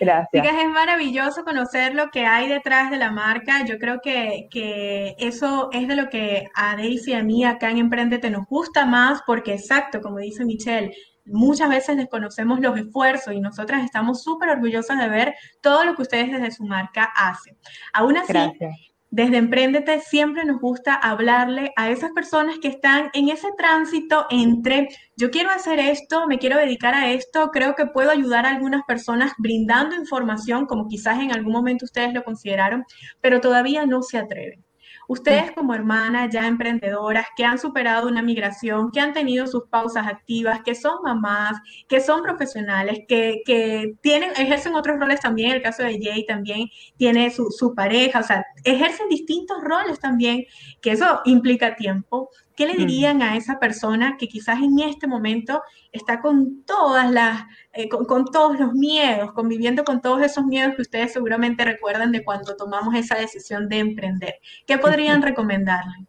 gracias. 0.00 0.28
Chicas, 0.32 0.62
es 0.62 0.68
maravilloso 0.68 1.44
conocer 1.44 1.94
lo 1.94 2.10
que 2.10 2.26
hay 2.26 2.48
detrás 2.48 2.90
de 2.90 2.98
la 2.98 3.10
marca. 3.10 3.64
Yo 3.64 3.78
creo 3.78 4.00
que, 4.02 4.48
que 4.50 5.14
eso 5.18 5.70
es 5.72 5.88
de 5.88 5.96
lo 5.96 6.10
que 6.10 6.48
a 6.54 6.76
Daisy 6.76 7.12
y 7.12 7.14
a 7.14 7.22
mí 7.22 7.44
acá 7.44 7.70
en 7.70 7.78
Emprendete 7.78 8.30
nos 8.30 8.44
gusta 8.46 8.84
más, 8.84 9.22
porque 9.26 9.54
exacto, 9.54 10.02
como 10.02 10.18
dice 10.18 10.44
Michelle, 10.44 10.94
muchas 11.26 11.68
veces 11.68 11.96
desconocemos 11.96 12.60
los 12.60 12.78
esfuerzos 12.78 13.34
y 13.34 13.40
nosotras 13.40 13.84
estamos 13.84 14.22
súper 14.22 14.50
orgullosas 14.50 14.98
de 14.98 15.08
ver 15.08 15.34
todo 15.60 15.84
lo 15.84 15.94
que 15.94 16.02
ustedes 16.02 16.32
desde 16.32 16.50
su 16.50 16.64
marca 16.64 17.04
hacen. 17.16 17.56
Aún 17.92 18.16
así, 18.16 18.32
Gracias. 18.32 18.74
desde 19.10 19.36
Emprendete 19.36 20.00
siempre 20.00 20.44
nos 20.44 20.60
gusta 20.60 20.94
hablarle 20.94 21.72
a 21.76 21.90
esas 21.90 22.12
personas 22.12 22.58
que 22.58 22.68
están 22.68 23.10
en 23.14 23.28
ese 23.28 23.48
tránsito 23.56 24.26
entre 24.30 24.88
yo 25.16 25.30
quiero 25.30 25.50
hacer 25.50 25.78
esto, 25.78 26.26
me 26.26 26.38
quiero 26.38 26.58
dedicar 26.58 26.94
a 26.94 27.10
esto, 27.10 27.50
creo 27.50 27.74
que 27.74 27.86
puedo 27.86 28.10
ayudar 28.10 28.46
a 28.46 28.50
algunas 28.50 28.82
personas 28.84 29.32
brindando 29.38 29.94
información 29.94 30.66
como 30.66 30.88
quizás 30.88 31.20
en 31.20 31.32
algún 31.32 31.52
momento 31.52 31.84
ustedes 31.84 32.12
lo 32.12 32.24
consideraron, 32.24 32.84
pero 33.20 33.40
todavía 33.40 33.86
no 33.86 34.02
se 34.02 34.18
atreven. 34.18 34.63
Ustedes 35.08 35.52
como 35.52 35.74
hermanas 35.74 36.30
ya 36.32 36.46
emprendedoras 36.46 37.26
que 37.36 37.44
han 37.44 37.58
superado 37.58 38.08
una 38.08 38.22
migración, 38.22 38.90
que 38.90 39.00
han 39.00 39.12
tenido 39.12 39.46
sus 39.46 39.64
pausas 39.68 40.06
activas, 40.06 40.60
que 40.64 40.74
son 40.74 40.96
mamás, 41.02 41.58
que 41.88 42.00
son 42.00 42.22
profesionales, 42.22 43.00
que, 43.08 43.42
que 43.44 43.94
tienen, 44.00 44.30
ejercen 44.36 44.74
otros 44.74 44.98
roles 44.98 45.20
también, 45.20 45.52
el 45.52 45.62
caso 45.62 45.82
de 45.82 45.98
Jay 46.02 46.24
también 46.26 46.68
tiene 46.96 47.30
su, 47.30 47.50
su 47.50 47.74
pareja, 47.74 48.20
o 48.20 48.22
sea, 48.22 48.44
ejercen 48.64 49.08
distintos 49.08 49.58
roles 49.62 49.98
también, 49.98 50.44
que 50.80 50.92
eso 50.92 51.20
implica 51.24 51.76
tiempo. 51.76 52.30
¿Qué 52.56 52.66
le 52.66 52.74
dirían 52.74 53.20
a 53.22 53.36
esa 53.36 53.58
persona 53.58 54.16
que 54.18 54.28
quizás 54.28 54.58
en 54.60 54.78
este 54.78 55.06
momento 55.06 55.62
está 55.92 56.20
con 56.20 56.64
todas 56.64 57.10
las, 57.10 57.44
eh, 57.72 57.88
con, 57.88 58.04
con 58.04 58.26
todos 58.26 58.58
los 58.60 58.72
miedos, 58.72 59.32
conviviendo 59.32 59.84
con 59.84 60.00
todos 60.00 60.22
esos 60.22 60.44
miedos 60.44 60.74
que 60.76 60.82
ustedes 60.82 61.12
seguramente 61.12 61.64
recuerdan 61.64 62.12
de 62.12 62.24
cuando 62.24 62.56
tomamos 62.56 62.94
esa 62.94 63.16
decisión 63.16 63.68
de 63.68 63.78
emprender? 63.78 64.34
¿Qué 64.66 64.78
podrían 64.78 65.22
recomendarle? 65.22 66.06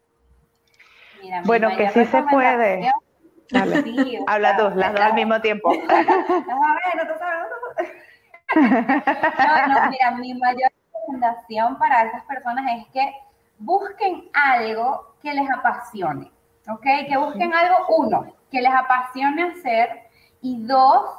Mira, 1.21 1.41
Bueno, 1.45 1.69
que 1.75 1.89
sí 1.89 2.05
se 2.05 2.23
puede. 2.23 2.91
Dale. 3.49 3.83
Sí, 3.83 4.19
Habla 4.27 4.57
sea, 4.57 4.69
tú, 4.69 4.77
las 4.77 4.93
dos 4.93 5.01
al 5.01 5.13
mismo 5.13 5.41
tiempo. 5.41 5.73
No, 8.55 9.67
no, 9.67 9.89
mira, 9.89 10.11
mi 10.11 10.33
mayor 10.35 10.71
recomendación 10.93 11.77
para 11.77 12.03
esas 12.05 12.23
personas 12.25 12.65
es 12.79 12.87
que 12.93 13.11
busquen 13.57 14.29
algo 14.33 15.15
que 15.21 15.33
les 15.33 15.49
apasione, 15.49 16.31
¿ok? 16.69 17.07
Que 17.07 17.17
busquen 17.17 17.53
algo, 17.53 17.75
uno, 17.97 18.25
que 18.51 18.61
les 18.61 18.73
apasione 18.73 19.43
hacer 19.43 20.03
y 20.41 20.63
dos, 20.65 21.09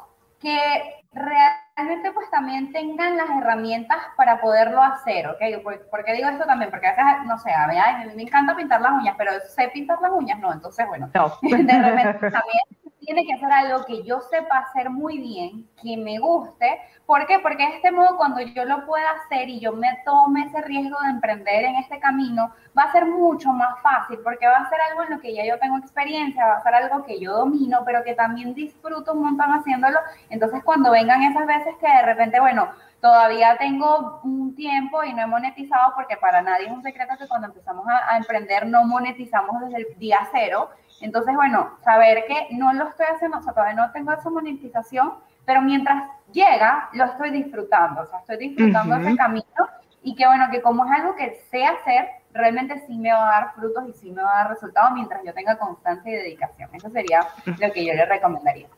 que 0.41 0.95
realmente 1.13 2.13
pues 2.13 2.31
también 2.31 2.73
tengan 2.73 3.17
las 3.17 3.29
herramientas 3.31 3.99
para 4.17 4.41
poderlo 4.41 4.83
hacer, 4.83 5.27
¿ok? 5.29 5.63
¿Por, 5.63 5.89
por 5.89 6.05
qué 6.05 6.13
digo 6.13 6.29
esto 6.29 6.45
también? 6.45 6.71
Porque 6.71 6.87
a 6.89 6.91
veces, 6.91 7.05
no 7.27 7.39
sé, 7.39 7.53
a 7.53 7.67
mí, 7.67 7.79
a 7.79 8.05
mí 8.05 8.13
me 8.15 8.23
encanta 8.23 8.55
pintar 8.55 8.81
las 8.81 8.93
uñas, 8.93 9.15
pero 9.17 9.33
sé 9.55 9.69
pintar 9.69 10.01
las 10.01 10.13
uñas, 10.13 10.39
no, 10.39 10.53
entonces 10.53 10.87
bueno, 10.87 11.11
No. 11.15 11.33
de 11.43 11.79
repente 11.79 12.31
también 12.31 12.65
tiene 13.07 13.25
que 13.25 13.35
hacer 13.35 13.51
algo 13.51 13.85
que 13.85 14.03
yo 14.03 14.21
sepa 14.21 14.59
hacer 14.59 14.91
muy 14.91 15.19
bien, 15.19 15.67
que 15.81 15.97
me 15.97 16.19
guste. 16.19 16.81
¿Por 17.07 17.25
qué? 17.27 17.39
Porque 17.39 17.65
de 17.65 17.77
este 17.77 17.93
modo, 17.93 18.17
cuando 18.17 18.41
yo 18.41 18.65
lo 18.65 18.85
pueda 18.85 19.09
hacer 19.13 19.49
y 19.49 19.61
yo 19.61 19.73
me 19.73 19.89
tome 20.05 20.43
ese 20.43 20.61
riesgo 20.63 20.99
de 21.03 21.11
emprender 21.11 21.65
en 21.65 21.77
este 21.77 22.01
camino, 22.01 22.53
va 22.77 22.83
a 22.83 22.93
ser 22.93 23.07
mucho 23.07 23.53
más 23.53 23.81
fácil, 23.81 24.19
porque 24.25 24.49
va 24.49 24.57
a 24.57 24.69
ser 24.69 24.79
algo 24.91 25.05
en 25.05 25.11
lo 25.11 25.21
que 25.21 25.33
ya 25.33 25.47
yo 25.47 25.59
tengo 25.61 25.79
experiencia, 25.79 26.45
va 26.45 26.57
a 26.57 26.63
ser 26.63 26.75
algo 26.75 27.05
que 27.05 27.21
yo 27.21 27.33
domino, 27.33 27.83
pero 27.87 28.03
que 28.03 28.15
también 28.15 28.55
disfruto 28.55 29.13
un 29.13 29.23
montón 29.23 29.53
haciéndolo. 29.53 30.01
Entonces, 30.29 30.65
cuando 30.65 30.91
vengan 30.91 31.23
esas 31.23 31.47
veces 31.47 31.77
que 31.81 31.87
de 31.87 32.03
repente, 32.03 32.41
bueno, 32.41 32.69
todavía 33.01 33.57
tengo 33.59 34.21
un 34.25 34.55
tiempo 34.55 35.05
y 35.05 35.13
no 35.13 35.23
he 35.23 35.27
monetizado, 35.27 35.93
porque 35.95 36.17
para 36.17 36.43
nadie 36.43 36.67
es 36.67 36.73
un 36.73 36.83
secreto 36.83 37.17
que 37.19 37.29
cuando 37.29 37.49
empezamos 37.49 37.87
a, 37.89 38.13
a 38.13 38.17
emprender 38.17 38.67
no 38.67 38.85
monetizamos 38.85 39.61
desde 39.63 39.77
el 39.77 39.99
día 39.99 40.27
cero. 40.33 40.71
Entonces, 41.01 41.35
bueno, 41.35 41.77
saber 41.85 42.25
que 42.27 42.55
no 42.55 42.73
lo 42.73 42.89
estoy 42.89 43.07
haciendo, 43.07 43.39
o 43.39 43.43
sea, 43.43 43.53
todavía 43.53 43.75
no 43.75 43.93
tengo 43.93 44.13
esa 44.13 44.31
monetización, 44.31 45.15
pero 45.45 45.63
mientras 45.63 46.09
llega, 46.33 46.89
lo 46.93 47.05
estoy 47.05 47.31
disfrutando, 47.31 48.03
o 48.03 48.07
sea, 48.07 48.19
estoy 48.21 48.37
disfrutando 48.39 48.97
ese 48.97 49.17
camino 49.17 49.69
y 50.03 50.15
que 50.15 50.27
bueno, 50.27 50.49
que 50.51 50.63
como 50.63 50.85
es 50.85 50.91
algo 50.93 51.15
que 51.17 51.43
sé 51.51 51.65
hacer, 51.65 52.09
realmente 52.33 52.79
sí 52.87 52.97
me 52.97 53.13
va 53.13 53.29
a 53.29 53.41
dar 53.41 53.55
frutos 53.55 53.89
y 53.89 53.93
sí 53.93 54.11
me 54.11 54.23
va 54.23 54.33
a 54.33 54.37
dar 54.43 54.51
resultados 54.51 54.93
mientras 54.93 55.23
yo 55.25 55.33
tenga 55.35 55.59
constancia 55.59 56.13
y 56.13 56.17
dedicación. 56.17 56.71
Eso 56.73 56.91
sería 56.91 57.27
lo 57.45 57.73
que 57.73 57.85
yo 57.85 57.95
le 57.95 58.05
recomendaría. 58.05 58.69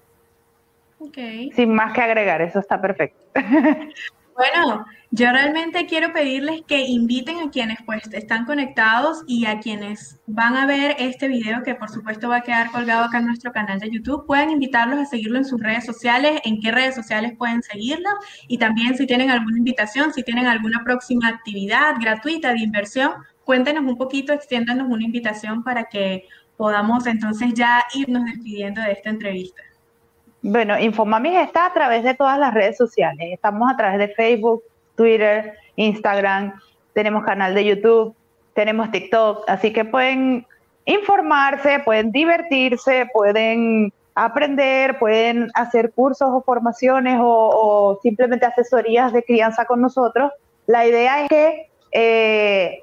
Okay. 0.98 1.50
Sin 1.52 1.74
más 1.74 1.92
que 1.92 2.02
agregar, 2.02 2.42
eso 2.42 2.58
está 2.58 2.80
perfecto. 2.80 3.18
Bueno, 4.38 4.86
yo 5.10 5.32
realmente 5.32 5.86
quiero 5.86 6.12
pedirles 6.12 6.62
que 6.62 6.82
inviten 6.82 7.40
a 7.40 7.50
quienes 7.50 7.78
pues 7.84 8.04
están 8.12 8.44
conectados 8.44 9.24
y 9.26 9.46
a 9.46 9.58
quienes 9.58 10.20
van 10.28 10.54
a 10.54 10.64
ver 10.64 10.94
este 11.00 11.26
video 11.26 11.64
que 11.64 11.74
por 11.74 11.90
supuesto 11.90 12.28
va 12.28 12.36
a 12.36 12.42
quedar 12.42 12.70
colgado 12.70 13.02
acá 13.02 13.18
en 13.18 13.26
nuestro 13.26 13.50
canal 13.50 13.80
de 13.80 13.90
YouTube, 13.90 14.26
puedan 14.26 14.50
invitarlos 14.50 15.00
a 15.00 15.06
seguirlo 15.06 15.38
en 15.38 15.44
sus 15.44 15.60
redes 15.60 15.84
sociales, 15.84 16.40
en 16.44 16.60
qué 16.60 16.70
redes 16.70 16.94
sociales 16.94 17.32
pueden 17.36 17.64
seguirlo 17.64 18.10
y 18.46 18.58
también 18.58 18.96
si 18.96 19.08
tienen 19.08 19.30
alguna 19.30 19.58
invitación, 19.58 20.12
si 20.12 20.22
tienen 20.22 20.46
alguna 20.46 20.84
próxima 20.84 21.26
actividad 21.26 21.96
gratuita 22.00 22.52
de 22.52 22.60
inversión, 22.60 23.10
cuéntenos 23.42 23.82
un 23.82 23.96
poquito, 23.96 24.32
extiéndanos 24.32 24.86
una 24.88 25.02
invitación 25.02 25.64
para 25.64 25.86
que 25.86 26.28
podamos 26.56 27.08
entonces 27.08 27.54
ya 27.54 27.82
irnos 27.92 28.24
despidiendo 28.24 28.82
de 28.82 28.92
esta 28.92 29.10
entrevista. 29.10 29.62
Bueno, 30.42 30.78
Infomamis 30.78 31.38
está 31.40 31.66
a 31.66 31.72
través 31.72 32.04
de 32.04 32.14
todas 32.14 32.38
las 32.38 32.54
redes 32.54 32.76
sociales. 32.76 33.28
Estamos 33.32 33.70
a 33.70 33.76
través 33.76 33.98
de 33.98 34.08
Facebook, 34.14 34.62
Twitter, 34.94 35.54
Instagram, 35.76 36.52
tenemos 36.92 37.24
canal 37.24 37.54
de 37.54 37.64
YouTube, 37.64 38.14
tenemos 38.54 38.90
TikTok, 38.90 39.44
así 39.48 39.72
que 39.72 39.84
pueden 39.84 40.46
informarse, 40.84 41.80
pueden 41.80 42.10
divertirse, 42.12 43.08
pueden 43.12 43.92
aprender, 44.14 44.98
pueden 44.98 45.48
hacer 45.54 45.92
cursos 45.92 46.28
o 46.32 46.42
formaciones 46.42 47.18
o, 47.20 47.98
simplemente 48.02 48.46
asesorías 48.46 49.12
de 49.12 49.22
crianza 49.22 49.64
con 49.64 49.80
nosotros. 49.80 50.32
La 50.66 50.86
idea 50.86 51.22
es 51.22 51.28
que 51.28 51.70
eh, 51.92 52.82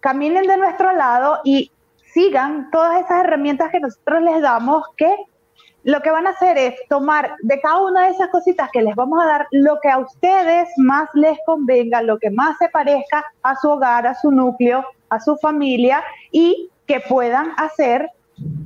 caminen 0.00 0.46
de 0.46 0.56
nuestro 0.56 0.92
lado 0.92 1.40
y 1.44 1.70
sigan 2.14 2.70
todas 2.70 3.04
esas 3.04 3.24
herramientas 3.24 3.70
que 3.70 3.80
nosotros 3.80 4.22
les 4.22 4.40
damos 4.40 4.84
que 4.96 5.14
lo 5.88 6.02
que 6.02 6.10
van 6.10 6.26
a 6.26 6.30
hacer 6.30 6.58
es 6.58 6.74
tomar 6.90 7.34
de 7.40 7.58
cada 7.62 7.80
una 7.80 8.04
de 8.04 8.10
esas 8.10 8.28
cositas 8.28 8.68
que 8.70 8.82
les 8.82 8.94
vamos 8.94 9.22
a 9.22 9.26
dar 9.26 9.46
lo 9.52 9.80
que 9.80 9.88
a 9.88 9.96
ustedes 9.96 10.68
más 10.76 11.08
les 11.14 11.38
convenga, 11.46 12.02
lo 12.02 12.18
que 12.18 12.30
más 12.30 12.58
se 12.58 12.68
parezca 12.68 13.24
a 13.42 13.56
su 13.56 13.70
hogar, 13.70 14.06
a 14.06 14.14
su 14.14 14.30
núcleo, 14.30 14.84
a 15.08 15.18
su 15.18 15.38
familia 15.38 16.04
y 16.30 16.68
que 16.86 17.00
puedan 17.00 17.52
hacer 17.56 18.10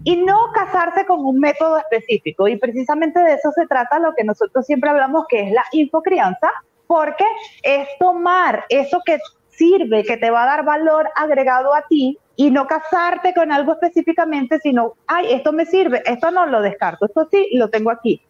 y 0.03 0.17
no 0.17 0.37
casarse 0.53 1.07
con 1.07 1.25
un 1.25 1.39
método 1.39 1.79
específico. 1.79 2.49
Y 2.49 2.57
precisamente 2.57 3.21
de 3.21 3.35
eso 3.35 3.53
se 3.53 3.69
trata 3.69 4.01
lo 4.01 4.15
que 4.17 4.25
nosotros 4.25 4.67
siempre 4.67 4.91
hablamos 4.91 5.27
que 5.29 5.43
es 5.43 5.53
la 5.53 5.65
infocrianza, 5.71 6.51
porque 6.89 7.25
es 7.63 7.87
tomar 8.01 8.65
eso 8.69 9.01
que 9.07 9.21
sirve, 9.49 10.03
que 10.03 10.17
te 10.17 10.33
va 10.33 10.43
a 10.43 10.47
dar 10.47 10.65
valor 10.65 11.09
agregado 11.15 11.73
a 11.73 11.83
ti 11.83 12.19
y 12.37 12.51
no 12.51 12.67
casarte 12.67 13.35
con 13.35 13.53
algo 13.53 13.73
específicamente, 13.73 14.59
sino, 14.61 14.95
ay, 15.07 15.33
esto 15.33 15.53
me 15.53 15.67
sirve, 15.67 16.03
esto 16.07 16.31
no 16.31 16.47
lo 16.47 16.63
descarto, 16.63 17.07
esto 17.07 17.29
sí 17.31 17.49
lo 17.55 17.69
tengo 17.69 17.91
aquí. 17.91 18.23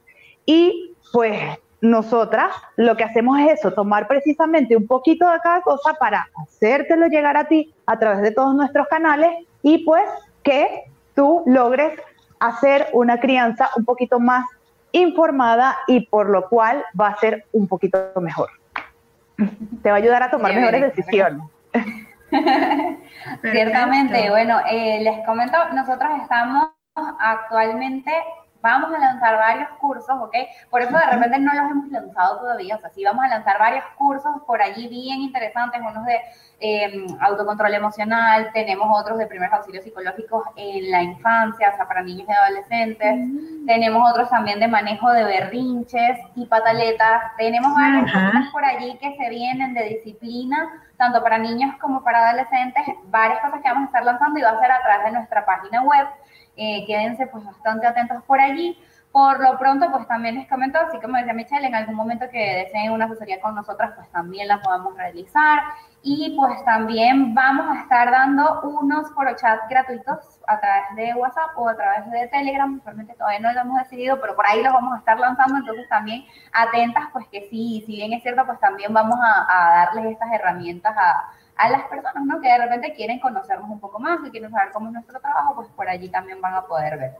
Y 0.44 0.94
pues 1.12 1.38
nosotras 1.80 2.54
lo 2.76 2.96
que 2.96 3.04
hacemos 3.04 3.38
es 3.40 3.58
eso, 3.58 3.72
tomar 3.72 4.06
precisamente 4.06 4.76
un 4.76 4.86
poquito 4.86 5.28
de 5.28 5.38
cada 5.40 5.62
cosa 5.62 5.94
para 5.94 6.28
hacértelo 6.42 7.06
llegar 7.08 7.36
a 7.36 7.48
ti 7.48 7.74
a 7.86 7.98
través 7.98 8.22
de 8.22 8.30
todos 8.30 8.54
nuestros 8.54 8.86
canales 8.88 9.30
y 9.62 9.84
pues 9.84 10.04
que 10.42 10.84
tú 11.14 11.42
logres 11.46 11.92
hacer 12.38 12.86
una 12.92 13.20
crianza 13.20 13.70
un 13.76 13.84
poquito 13.84 14.20
más 14.20 14.44
informada 14.92 15.76
y 15.86 16.06
por 16.06 16.28
lo 16.28 16.48
cual 16.48 16.84
va 16.98 17.08
a 17.08 17.16
ser 17.16 17.46
un 17.52 17.66
poquito 17.66 17.98
mejor. 18.20 18.50
Te 19.82 19.90
va 19.90 19.96
a 19.96 19.98
ayudar 19.98 20.22
a 20.22 20.30
tomar 20.30 20.54
mejores 20.54 20.94
decisiones. 20.94 21.42
Ciertamente, 23.42 24.30
bueno, 24.30 24.60
eh, 24.68 25.00
les 25.02 25.24
comento, 25.26 25.56
nosotros 25.72 26.10
estamos 26.22 26.68
actualmente, 26.94 28.12
vamos 28.62 28.94
a 28.94 28.98
lanzar 28.98 29.36
varios 29.36 29.68
cursos, 29.80 30.16
¿ok? 30.20 30.34
Por 30.70 30.82
eso 30.82 30.96
de 30.96 31.06
repente 31.06 31.38
no 31.38 31.52
los 31.52 31.70
hemos 31.70 31.88
lanzado 31.88 32.38
todavía, 32.38 32.76
o 32.76 32.80
sea, 32.80 32.90
sí 32.90 33.04
vamos 33.04 33.24
a 33.24 33.28
lanzar 33.28 33.58
varios 33.58 33.84
cursos 33.98 34.32
por 34.46 34.62
allí 34.62 34.88
bien 34.88 35.20
interesantes, 35.20 35.80
unos 35.80 36.04
de 36.06 36.20
eh, 36.60 37.06
autocontrol 37.20 37.74
emocional, 37.74 38.50
tenemos 38.52 38.86
otros 38.96 39.18
de 39.18 39.26
primeros 39.26 39.52
auxilios 39.52 39.82
psicológicos 39.82 40.44
en 40.54 40.90
la 40.92 41.02
infancia, 41.02 41.70
o 41.72 41.76
sea, 41.76 41.88
para 41.88 42.02
niños 42.02 42.28
y 42.28 42.32
adolescentes, 42.32 43.14
mm. 43.16 43.66
tenemos 43.66 44.08
otros 44.08 44.30
también 44.30 44.60
de 44.60 44.68
manejo 44.68 45.10
de 45.10 45.24
berrinches 45.24 46.18
y 46.36 46.46
pataletas, 46.46 47.36
tenemos 47.36 47.74
varias 47.74 48.12
cosas 48.12 48.48
por 48.52 48.64
allí 48.64 48.96
que 48.98 49.16
se 49.16 49.28
vienen 49.28 49.74
de 49.74 49.82
disciplina, 49.84 50.70
tanto 50.96 51.20
para 51.20 51.36
niños 51.36 51.74
como 51.80 52.04
para 52.04 52.28
adolescentes, 52.28 52.84
varias 53.06 53.40
cosas 53.40 53.60
que 53.60 53.68
vamos 53.68 53.82
a 53.82 53.86
estar 53.86 54.04
lanzando 54.04 54.38
y 54.38 54.42
va 54.42 54.50
a 54.50 54.60
ser 54.60 54.70
a 54.70 54.82
través 54.82 55.06
de 55.06 55.12
nuestra 55.12 55.44
página 55.44 55.82
web. 55.82 56.06
Eh, 56.56 56.84
quédense 56.86 57.26
pues 57.26 57.44
bastante 57.44 57.86
atentos 57.86 58.22
por 58.24 58.40
allí. 58.40 58.78
Por 59.12 59.40
lo 59.40 59.58
pronto, 59.58 59.90
pues 59.92 60.08
también 60.08 60.36
les 60.36 60.48
comento, 60.48 60.78
así 60.78 60.98
como 60.98 61.18
decía 61.18 61.34
Michelle, 61.34 61.66
en 61.66 61.74
algún 61.74 61.94
momento 61.94 62.30
que 62.30 62.64
deseen 62.64 62.92
una 62.92 63.04
asesoría 63.04 63.42
con 63.42 63.54
nosotras, 63.54 63.92
pues 63.94 64.08
también 64.10 64.48
la 64.48 64.62
podamos 64.62 64.96
realizar. 64.96 65.60
Y 66.02 66.34
pues 66.34 66.64
también 66.64 67.34
vamos 67.34 67.66
a 67.68 67.82
estar 67.82 68.10
dando 68.10 68.62
unos 68.62 69.12
foro 69.12 69.36
chat 69.36 69.60
gratuitos 69.68 70.40
a 70.46 70.58
través 70.58 70.96
de 70.96 71.14
WhatsApp 71.14 71.50
o 71.56 71.68
a 71.68 71.76
través 71.76 72.10
de 72.10 72.26
Telegram. 72.28 72.80
Realmente 72.82 73.12
todavía 73.14 73.40
no 73.40 73.52
lo 73.52 73.60
hemos 73.60 73.78
decidido, 73.80 74.18
pero 74.18 74.34
por 74.34 74.46
ahí 74.46 74.62
los 74.62 74.72
vamos 74.72 74.94
a 74.94 74.98
estar 74.98 75.20
lanzando. 75.20 75.58
Entonces 75.58 75.86
también 75.90 76.24
atentas, 76.52 77.04
pues 77.12 77.26
que 77.28 77.42
sí, 77.50 77.84
si 77.86 77.96
bien 77.96 78.14
es 78.14 78.22
cierto, 78.22 78.46
pues 78.46 78.58
también 78.60 78.94
vamos 78.94 79.18
a, 79.22 79.86
darles 79.92 80.12
estas 80.12 80.32
herramientas 80.32 80.96
a, 80.96 81.30
a 81.62 81.70
las 81.70 81.82
personas, 81.84 82.24
¿no? 82.26 82.40
Que 82.40 82.48
de 82.48 82.58
repente 82.58 82.92
quieren 82.92 83.20
conocernos 83.20 83.70
un 83.70 83.78
poco 83.78 84.00
más, 84.00 84.18
que 84.20 84.30
quieren 84.30 84.50
saber 84.50 84.72
cómo 84.72 84.88
es 84.88 84.94
nuestro 84.94 85.20
trabajo, 85.20 85.54
pues 85.54 85.68
por 85.76 85.88
allí 85.88 86.08
también 86.08 86.40
van 86.40 86.54
a 86.54 86.62
poder 86.62 86.98
ver. 86.98 87.12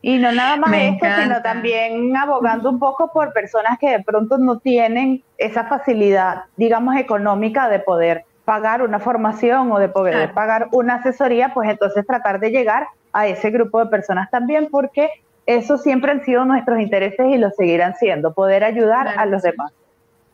Y 0.00 0.18
no 0.18 0.32
nada 0.32 0.56
más 0.56 0.72
esto, 0.74 1.06
sino 1.22 1.42
también 1.42 2.16
abogando 2.16 2.70
un 2.70 2.78
poco 2.78 3.12
por 3.12 3.32
personas 3.32 3.78
que 3.78 3.90
de 3.90 4.02
pronto 4.02 4.38
no 4.38 4.58
tienen 4.58 5.22
esa 5.36 5.64
facilidad, 5.64 6.44
digamos, 6.56 6.96
económica 6.96 7.68
de 7.68 7.78
poder 7.78 8.24
pagar 8.44 8.82
una 8.82 8.98
formación 8.98 9.70
o 9.72 9.78
de 9.78 9.88
poder 9.88 10.32
pagar 10.32 10.68
una 10.72 10.96
asesoría, 10.96 11.52
pues 11.54 11.68
entonces 11.68 12.06
tratar 12.06 12.40
de 12.40 12.50
llegar 12.50 12.88
a 13.12 13.26
ese 13.26 13.50
grupo 13.50 13.80
de 13.80 13.86
personas 13.86 14.30
también, 14.30 14.68
porque 14.70 15.10
eso 15.46 15.76
siempre 15.76 16.10
han 16.10 16.24
sido 16.24 16.44
nuestros 16.46 16.80
intereses 16.80 17.26
y 17.26 17.36
lo 17.36 17.50
seguirán 17.50 17.94
siendo, 17.96 18.32
poder 18.32 18.64
ayudar 18.64 19.08
a 19.16 19.26
los 19.26 19.42
demás. 19.42 19.72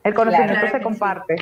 El 0.02 0.14
conocimiento 0.14 0.68
se 0.68 0.80
comparte. 0.80 1.36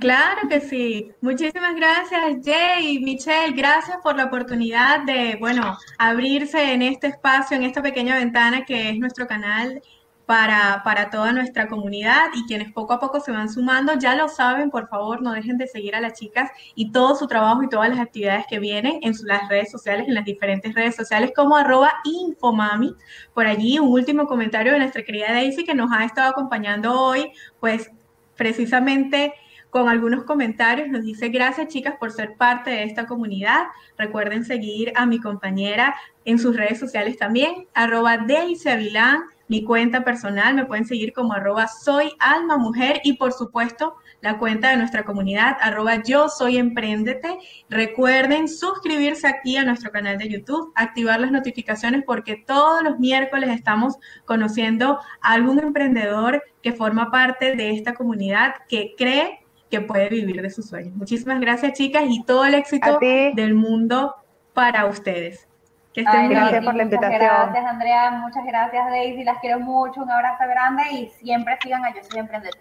Claro 0.00 0.48
que 0.48 0.60
sí. 0.60 1.12
Muchísimas 1.20 1.76
gracias, 1.76 2.38
Jay 2.44 2.98
Michelle. 2.98 3.54
Gracias 3.54 3.98
por 4.02 4.16
la 4.16 4.24
oportunidad 4.24 5.02
de, 5.02 5.36
bueno, 5.38 5.78
abrirse 5.98 6.72
en 6.72 6.82
este 6.82 7.08
espacio, 7.08 7.56
en 7.56 7.62
esta 7.62 7.82
pequeña 7.82 8.16
ventana 8.16 8.64
que 8.64 8.90
es 8.90 8.98
nuestro 8.98 9.26
canal 9.26 9.80
para, 10.26 10.82
para 10.82 11.10
toda 11.10 11.32
nuestra 11.32 11.68
comunidad 11.68 12.26
y 12.34 12.46
quienes 12.46 12.72
poco 12.72 12.92
a 12.94 12.98
poco 12.98 13.20
se 13.20 13.30
van 13.30 13.48
sumando. 13.48 13.94
Ya 13.94 14.16
lo 14.16 14.28
saben, 14.28 14.70
por 14.70 14.88
favor, 14.88 15.22
no 15.22 15.32
dejen 15.32 15.58
de 15.58 15.68
seguir 15.68 15.94
a 15.94 16.00
las 16.00 16.18
chicas 16.18 16.50
y 16.74 16.90
todo 16.90 17.14
su 17.14 17.28
trabajo 17.28 17.62
y 17.62 17.68
todas 17.68 17.88
las 17.88 18.00
actividades 18.00 18.46
que 18.48 18.58
vienen 18.58 18.98
en 19.02 19.14
las 19.24 19.48
redes 19.48 19.70
sociales, 19.70 20.08
en 20.08 20.14
las 20.14 20.24
diferentes 20.24 20.74
redes 20.74 20.96
sociales 20.96 21.32
como 21.36 21.56
arroba 21.56 21.92
infomami. 22.04 22.94
Por 23.32 23.46
allí 23.46 23.78
un 23.78 23.92
último 23.92 24.26
comentario 24.26 24.72
de 24.72 24.78
nuestra 24.80 25.04
querida 25.04 25.32
Daisy 25.32 25.64
que 25.64 25.74
nos 25.74 25.92
ha 25.92 26.04
estado 26.04 26.30
acompañando 26.30 26.98
hoy, 26.98 27.30
pues 27.60 27.90
precisamente 28.36 29.34
con 29.72 29.88
algunos 29.88 30.24
comentarios. 30.24 30.90
Nos 30.90 31.02
dice, 31.02 31.30
gracias 31.30 31.68
chicas 31.68 31.94
por 31.98 32.12
ser 32.12 32.36
parte 32.36 32.68
de 32.68 32.84
esta 32.84 33.06
comunidad. 33.06 33.68
Recuerden 33.96 34.44
seguir 34.44 34.92
a 34.96 35.06
mi 35.06 35.18
compañera 35.18 35.96
en 36.26 36.38
sus 36.38 36.54
redes 36.54 36.78
sociales 36.78 37.16
también, 37.16 37.66
arroba 37.72 38.12
Avilán, 38.12 39.22
mi 39.48 39.64
cuenta 39.64 40.04
personal, 40.04 40.54
me 40.54 40.66
pueden 40.66 40.84
seguir 40.84 41.14
como 41.14 41.32
arroba 41.32 41.68
soy 41.68 42.12
alma 42.18 42.58
mujer 42.58 43.00
y 43.02 43.14
por 43.14 43.32
supuesto 43.32 43.94
la 44.20 44.38
cuenta 44.38 44.70
de 44.70 44.76
nuestra 44.76 45.04
comunidad, 45.04 45.56
arroba 45.60 46.02
yo 46.02 46.28
soy 46.28 46.58
emprendete. 46.58 47.38
Recuerden 47.70 48.48
suscribirse 48.48 49.26
aquí 49.26 49.56
a 49.56 49.64
nuestro 49.64 49.90
canal 49.90 50.18
de 50.18 50.28
YouTube, 50.28 50.70
activar 50.74 51.18
las 51.18 51.32
notificaciones 51.32 52.04
porque 52.06 52.36
todos 52.46 52.82
los 52.82 52.98
miércoles 52.98 53.50
estamos 53.50 53.96
conociendo 54.26 54.98
a 55.22 55.32
algún 55.32 55.58
emprendedor 55.58 56.42
que 56.62 56.72
forma 56.72 57.10
parte 57.10 57.56
de 57.56 57.70
esta 57.70 57.94
comunidad 57.94 58.54
que 58.68 58.94
cree 58.96 59.41
que 59.72 59.80
puede 59.80 60.10
vivir 60.10 60.42
de 60.42 60.50
sus 60.50 60.68
sueños. 60.68 60.94
Muchísimas 60.94 61.40
gracias, 61.40 61.72
chicas, 61.72 62.04
y 62.06 62.22
todo 62.24 62.44
el 62.44 62.52
éxito 62.52 62.98
del 63.00 63.54
mundo 63.54 64.14
para 64.52 64.84
ustedes. 64.84 65.48
Que 65.94 66.02
estén 66.02 66.28
gracias 66.28 66.62
por 66.62 66.74
la 66.74 66.82
invitación. 66.82 67.20
Muchas 67.20 67.46
gracias, 67.46 67.64
Andrea. 67.64 68.10
Muchas 68.10 68.44
gracias, 68.44 68.86
Daisy. 68.90 69.24
Las 69.24 69.38
quiero 69.38 69.60
mucho. 69.60 70.02
Un 70.02 70.10
abrazo 70.10 70.44
grande 70.46 70.82
y 70.92 71.08
siempre 71.08 71.56
sigan 71.62 71.82
a 71.86 71.94
Yo 71.94 72.02
Soy 72.04 72.20
Emprendedor. 72.20 72.58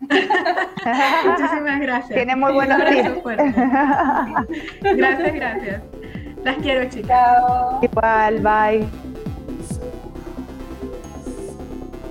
Muchísimas 0.00 1.80
gracias. 1.80 2.14
Tiene 2.14 2.34
muy 2.34 2.52
buenos 2.54 2.78
tips. 2.84 3.22
gracias, 4.96 5.34
gracias. 5.34 5.82
Las 6.42 6.56
quiero, 6.56 6.88
chicas. 6.88 7.08
Chao. 7.08 7.80
Igual, 7.82 8.40
bye. 8.40 9.11